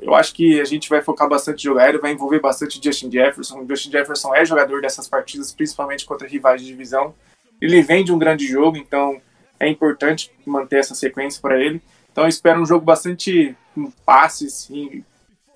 [0.00, 3.10] eu acho que a gente vai focar bastante em jogar aéreo, vai envolver bastante Justin
[3.10, 3.64] Jefferson.
[3.68, 7.14] Justin Jefferson é jogador dessas partidas, principalmente contra rivais de divisão.
[7.60, 9.20] Ele vem de um grande jogo, então
[9.58, 11.80] é importante manter essa sequência para ele.
[12.10, 15.04] Então eu espero um jogo bastante com passes e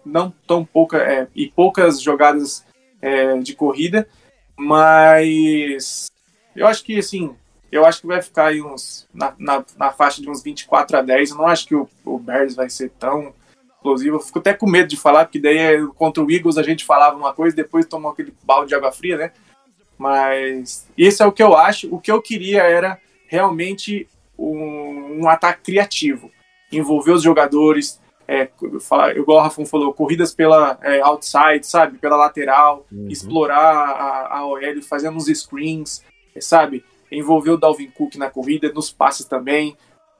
[0.04, 2.64] não tão pouca é, e poucas jogadas
[3.02, 4.08] é, de corrida,
[4.56, 6.10] mas
[6.56, 7.36] eu acho que assim
[7.70, 11.02] eu acho que vai ficar aí uns na, na, na faixa de uns 24 a
[11.02, 11.30] 10.
[11.30, 13.34] Eu não acho que o, o Bears vai ser tão
[13.88, 14.16] explosivo.
[14.16, 16.84] Eu fico até com medo de falar, porque daí é, contra o Eagles a gente
[16.84, 19.32] falava uma coisa, depois tomou aquele balde de água fria, né?
[19.96, 21.92] Mas isso é o que eu acho.
[21.92, 24.06] O que eu queria era realmente
[24.38, 26.30] um, um ataque criativo,
[26.70, 28.48] envolver os jogadores, é,
[28.80, 31.98] falar, igual o Rafon falou, corridas pela é, outside, sabe?
[31.98, 33.08] Pela lateral, uhum.
[33.08, 36.04] explorar a, a OL, fazendo uns screens,
[36.38, 36.84] sabe?
[37.10, 39.76] Envolver o Dalvin Cook na corrida, nos passes também.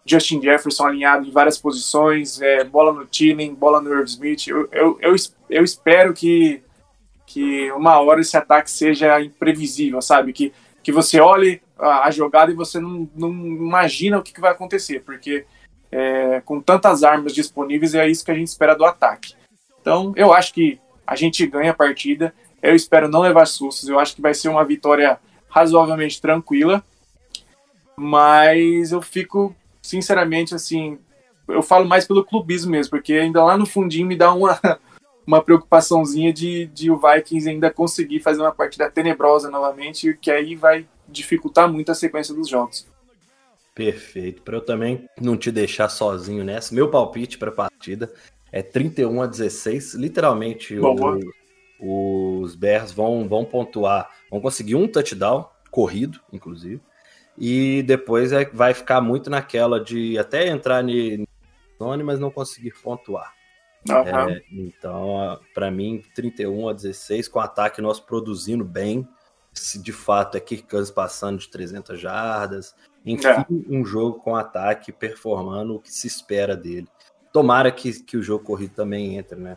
[0.09, 4.49] Justin Jefferson alinhado em várias posições, é, bola no Tilling, bola no Irv Smith.
[4.49, 5.15] Eu, eu, eu,
[5.51, 6.63] eu, espero que,
[7.27, 10.33] que uma hora esse ataque seja imprevisível, sabe?
[10.33, 10.53] Que,
[10.83, 14.53] que você olhe a, a jogada e você não, não imagina o que, que vai
[14.53, 15.45] acontecer, porque
[15.91, 19.35] é, com tantas armas disponíveis é isso que a gente espera do ataque.
[19.81, 22.35] Então, eu acho que a gente ganha a partida.
[22.63, 23.89] Eu espero não levar sustos.
[23.89, 26.85] Eu acho que vai ser uma vitória razoavelmente tranquila.
[27.97, 29.57] Mas eu fico
[29.89, 30.99] sinceramente, assim,
[31.49, 34.61] eu falo mais pelo clubismo mesmo, porque ainda lá no fundinho me dá uma,
[35.27, 40.55] uma preocupaçãozinha de, de o Vikings ainda conseguir fazer uma partida tenebrosa novamente, que aí
[40.55, 42.87] vai dificultar muito a sequência dos jogos.
[43.75, 44.43] Perfeito.
[44.43, 48.13] Para eu também não te deixar sozinho nessa, meu palpite para a partida
[48.53, 49.95] é 31 a 16.
[49.95, 56.81] Literalmente, o, os Bears vão, vão pontuar, vão conseguir um touchdown corrido, inclusive.
[57.39, 61.27] E depois é, vai ficar muito naquela de até entrar em
[61.79, 63.33] zone, mas não conseguir pontuar.
[63.89, 64.29] Uhum.
[64.29, 69.09] É, então, para mim, 31 a 16, com o ataque nosso produzindo bem.
[69.55, 72.75] Se de fato é Kirk Cousins passando de 300 jardas.
[73.05, 73.47] Enfim, é.
[73.69, 76.89] um jogo com ataque performando o que se espera dele.
[77.33, 79.57] Tomara que, que o jogo corrido também entre, né?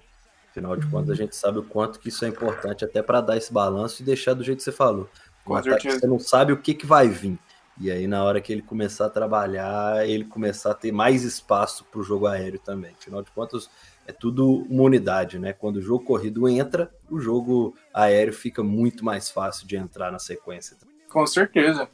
[0.49, 3.37] Afinal de contas, a gente sabe o quanto que isso é importante até para dar
[3.37, 5.09] esse balanço e deixar do jeito que você falou.
[5.45, 7.39] Com ataque, você não sabe o que, que vai vir.
[7.81, 11.83] E aí, na hora que ele começar a trabalhar, ele começar a ter mais espaço
[11.85, 12.91] para o jogo aéreo também.
[12.91, 13.71] Afinal de contas,
[14.05, 15.51] é tudo uma unidade, né?
[15.51, 20.19] Quando o jogo corrido entra, o jogo aéreo fica muito mais fácil de entrar na
[20.19, 20.77] sequência.
[21.09, 21.89] Com certeza.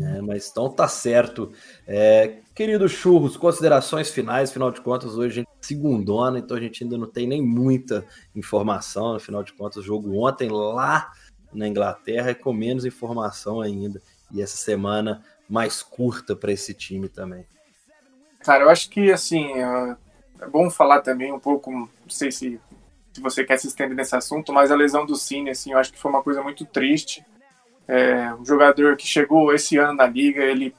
[0.00, 1.52] É, mas então tá certo.
[1.86, 6.60] É, querido Churros, considerações finais, afinal de contas, hoje a gente é segundona, então a
[6.60, 8.04] gente ainda não tem nem muita
[8.34, 11.12] informação, afinal de contas, o jogo ontem lá
[11.52, 14.02] na Inglaterra é com menos informação ainda
[14.32, 17.46] e essa semana mais curta para esse time também?
[18.40, 19.96] Cara, eu acho que assim é,
[20.40, 22.60] é bom falar também um pouco, não sei se,
[23.12, 25.92] se você quer se estender nesse assunto, mas a lesão do Cine, assim, eu acho
[25.92, 27.24] que foi uma coisa muito triste.
[27.88, 30.74] É, um jogador que chegou esse ano na liga, ele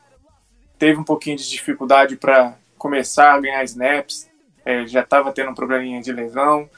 [0.78, 4.30] teve um pouquinho de dificuldade para começar a ganhar snaps,
[4.64, 6.70] é, já estava tendo um probleminha de lesão.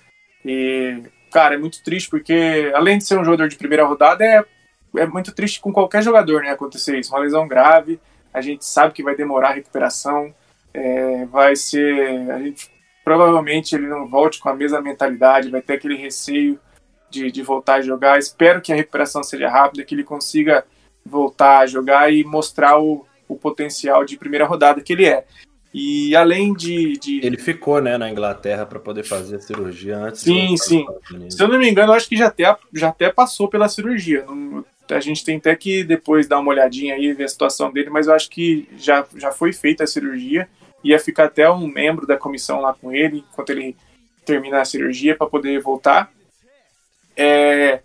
[0.46, 4.46] E, cara, é muito triste porque, além de ser um jogador de primeira rodada, é
[4.98, 7.14] é muito triste com qualquer jogador, né, acontecer isso.
[7.14, 8.00] Uma lesão grave,
[8.34, 10.34] a gente sabe que vai demorar a recuperação,
[10.74, 12.70] é, vai ser, a gente
[13.04, 16.60] provavelmente ele não volte com a mesma mentalidade, vai ter aquele receio
[17.10, 18.20] de, de voltar a jogar.
[18.20, 20.64] Espero que a recuperação seja rápida, que ele consiga
[21.06, 25.26] voltar a jogar e mostrar o, o potencial de primeira rodada que ele é.
[25.74, 27.24] E além de, de...
[27.24, 30.22] Ele ficou né, na Inglaterra para poder fazer a cirurgia antes.
[30.22, 30.86] Sim, sim.
[31.30, 34.26] Se eu não me engano, eu acho que já até, já até passou pela cirurgia.
[34.26, 37.90] Não, a gente tem até que depois dar uma olhadinha aí, ver a situação dele,
[37.90, 40.50] mas eu acho que já, já foi feita a cirurgia.
[40.84, 43.76] Ia ficar até um membro da comissão lá com ele, enquanto ele
[44.26, 46.12] terminar a cirurgia, para poder voltar.
[47.16, 47.82] É,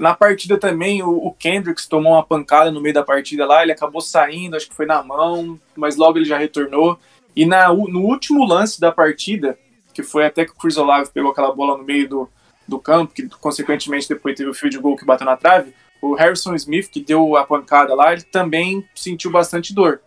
[0.00, 3.72] na partida também, o, o Kendricks tomou uma pancada no meio da partida lá, ele
[3.72, 6.98] acabou saindo, acho que foi na mão, mas logo ele já retornou.
[7.34, 9.58] E na, no último lance da partida,
[9.94, 12.28] que foi até que o Chris Olave pegou aquela bola no meio do,
[12.66, 16.54] do campo, que consequentemente depois teve o field goal que bateu na trave, o Harrison
[16.54, 20.00] Smith, que deu a pancada lá, ele também sentiu bastante dor.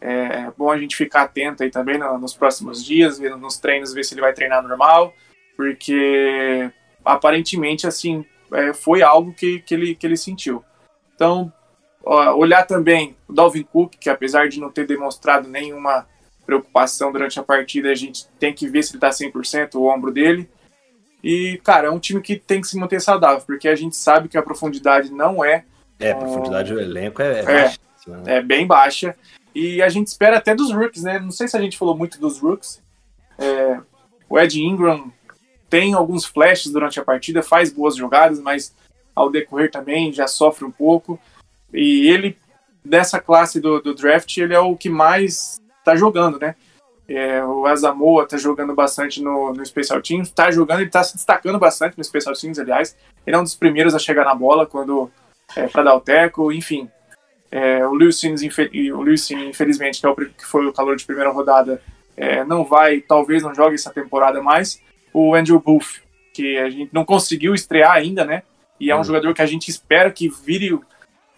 [0.00, 4.14] É bom a gente ficar atento aí também nos próximos dias, nos treinos, ver se
[4.14, 5.12] ele vai treinar normal,
[5.56, 6.70] porque
[7.04, 10.64] aparentemente, assim, é, foi algo que, que, ele, que ele sentiu.
[11.14, 11.52] Então,
[12.02, 16.06] olhar também o Dalvin Cook, que apesar de não ter demonstrado nenhuma
[16.46, 20.10] preocupação durante a partida, a gente tem que ver se ele tá 100% o ombro
[20.10, 20.48] dele.
[21.22, 24.28] E, cara, é um time que tem que se manter saudável, porque a gente sabe
[24.28, 25.64] que a profundidade não é.
[25.98, 28.22] É, a profundidade do elenco é, é, é, né?
[28.26, 29.16] é bem baixa.
[29.54, 31.18] E a gente espera até dos rookies, né?
[31.18, 32.80] Não sei se a gente falou muito dos rookies.
[33.38, 33.80] É,
[34.28, 35.12] o Ed Ingram
[35.68, 38.74] tem alguns flashes durante a partida, faz boas jogadas, mas
[39.14, 41.18] ao decorrer também já sofre um pouco.
[41.72, 42.38] E ele,
[42.84, 46.54] dessa classe do, do draft, ele é o que mais está jogando, né?
[47.08, 51.14] É, o Azamoa está jogando bastante no, no Special Teams, está jogando, ele está se
[51.14, 52.94] destacando bastante no Special Teams, aliás.
[53.26, 55.10] Ele é um dos primeiros a chegar na bola quando
[55.56, 56.90] é, para dar o teco, enfim.
[57.50, 61.80] É, o Lewis Sims, infelizmente, que, é o, que foi o calor de primeira rodada,
[62.14, 64.82] é, não vai, talvez não jogue essa temporada mais.
[65.12, 66.02] O Andrew Booth,
[66.34, 68.42] que a gente não conseguiu estrear ainda, né?
[68.78, 69.04] E é um hum.
[69.04, 70.78] jogador que a gente espera que vire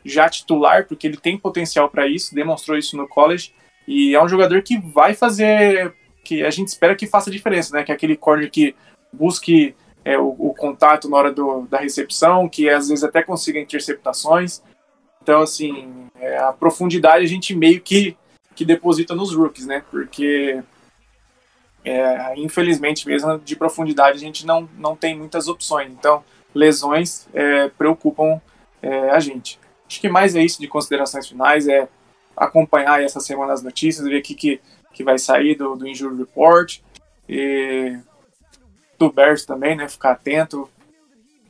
[0.04, 3.52] já titular, porque ele tem potencial para isso, demonstrou isso no college.
[3.86, 5.92] E é um jogador que vai fazer,
[6.24, 7.82] que a gente espera que faça diferença, né?
[7.82, 8.74] Que é aquele corner que
[9.12, 9.74] busque
[10.04, 14.62] é, o, o, contato na hora do, da recepção, que às vezes até consiga interceptações.
[15.22, 18.16] Então, assim, é, a profundidade a gente meio que,
[18.54, 19.82] que deposita nos rookies, né?
[19.90, 20.62] Porque,
[21.84, 25.90] é, infelizmente mesmo, de profundidade a gente não, não tem muitas opções.
[25.90, 26.24] Então,
[26.54, 28.40] lesões é, preocupam
[28.82, 29.58] é, a gente.
[29.86, 31.88] Acho que mais é isso de considerações finais, é
[32.40, 34.60] acompanhar essa semana as notícias, ver o que, que,
[34.94, 36.78] que vai sair do, do Injury Report.
[37.28, 37.98] E
[38.98, 39.88] do Bears também, né?
[39.88, 40.68] Ficar atento.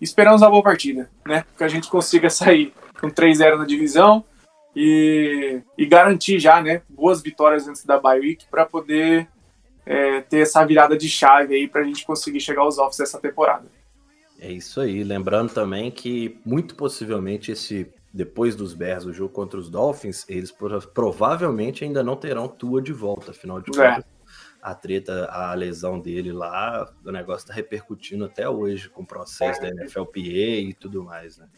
[0.00, 1.44] Esperamos uma boa partida, né?
[1.56, 4.24] Que a gente consiga sair com 3-0 na divisão
[4.74, 6.82] e, e, garantir já, né?
[6.88, 9.26] Boas vitórias antes da bye week para poder
[9.84, 13.18] é, ter essa virada de chave aí para a gente conseguir chegar aos offs dessa
[13.18, 13.66] temporada.
[14.40, 15.02] É isso aí.
[15.02, 20.52] Lembrando também que muito possivelmente esse depois dos Bears, o jogo contra os Dolphins, eles
[20.92, 23.94] provavelmente ainda não terão Tua de volta, afinal de é.
[23.94, 24.04] contas.
[24.04, 24.20] É.
[24.62, 29.60] A treta, a lesão dele lá, o negócio tá repercutindo até hoje com o processo
[29.60, 31.48] da NFLPA e tudo mais, né?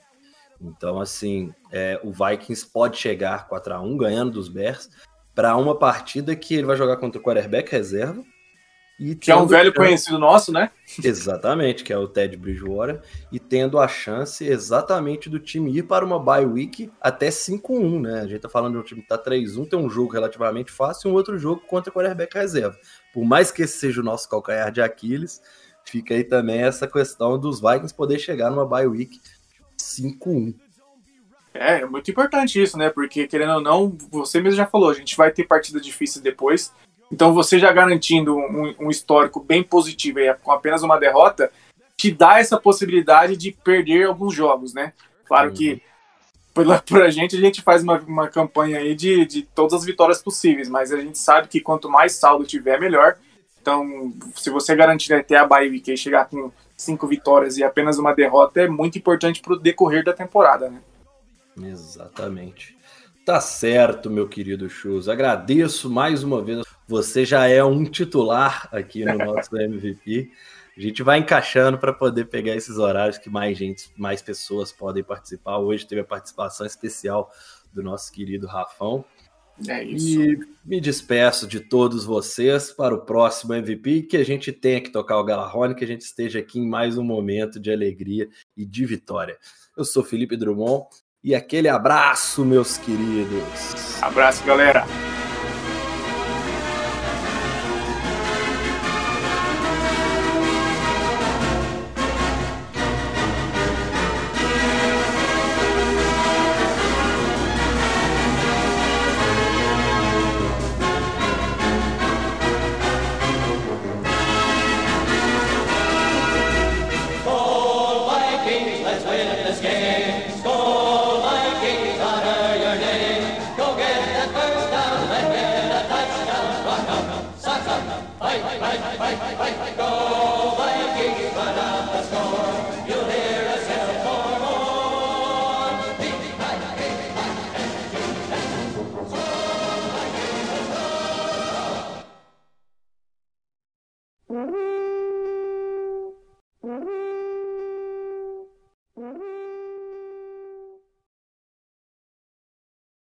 [0.60, 4.88] Então, assim, é, o Vikings pode chegar 4 a 1 ganhando dos Bears
[5.34, 8.22] para uma partida que ele vai jogar contra o quarterback reserva,
[8.98, 10.70] e que é um velho conhecido nosso, né?
[11.02, 13.00] Exatamente, que é o Ted Bridgewater,
[13.32, 18.20] e tendo a chance exatamente do time ir para uma bye week até 5-1, né?
[18.20, 21.08] A gente tá falando de um time que tá 3-1, tem um jogo relativamente fácil
[21.08, 22.76] e um outro jogo contra o quarterback reserva.
[23.12, 25.40] Por mais que esse seja o nosso calcanhar de Aquiles,
[25.84, 29.20] fica aí também essa questão dos Vikings poder chegar numa bye week
[29.80, 30.54] 5-1.
[31.54, 32.88] É, é muito importante isso, né?
[32.88, 36.72] Porque, querendo ou não, você mesmo já falou, a gente vai ter partidas difíceis depois.
[37.12, 41.52] Então você já garantindo um, um histórico bem positivo aí, com apenas uma derrota,
[41.96, 44.94] te dá essa possibilidade de perder alguns jogos, né?
[45.26, 45.54] Claro uhum.
[45.54, 45.82] que
[46.54, 46.66] por,
[47.02, 50.68] a gente, a gente faz uma, uma campanha aí de, de todas as vitórias possíveis,
[50.68, 53.16] mas a gente sabe que quanto mais saldo tiver, melhor.
[53.60, 58.12] Então, se você garantir até a Bahia e chegar com cinco vitórias e apenas uma
[58.12, 60.80] derrota, é muito importante para o decorrer da temporada, né?
[61.62, 62.76] Exatamente.
[63.24, 65.08] Tá certo, meu querido Chus.
[65.08, 66.64] Agradeço mais uma vez.
[66.88, 70.28] Você já é um titular aqui no nosso MVP.
[70.76, 75.04] A gente vai encaixando para poder pegar esses horários que mais gente, mais pessoas podem
[75.04, 75.58] participar.
[75.58, 77.30] Hoje teve a participação especial
[77.72, 79.04] do nosso querido Rafão.
[79.68, 80.20] É isso.
[80.20, 84.90] E me despeço de todos vocês para o próximo MVP, que a gente tenha que
[84.90, 88.64] tocar o Galarrone, que a gente esteja aqui em mais um momento de alegria e
[88.64, 89.38] de vitória.
[89.76, 90.86] Eu sou Felipe Drummond
[91.22, 94.02] e aquele abraço, meus queridos.
[94.02, 94.84] Abraço, galera.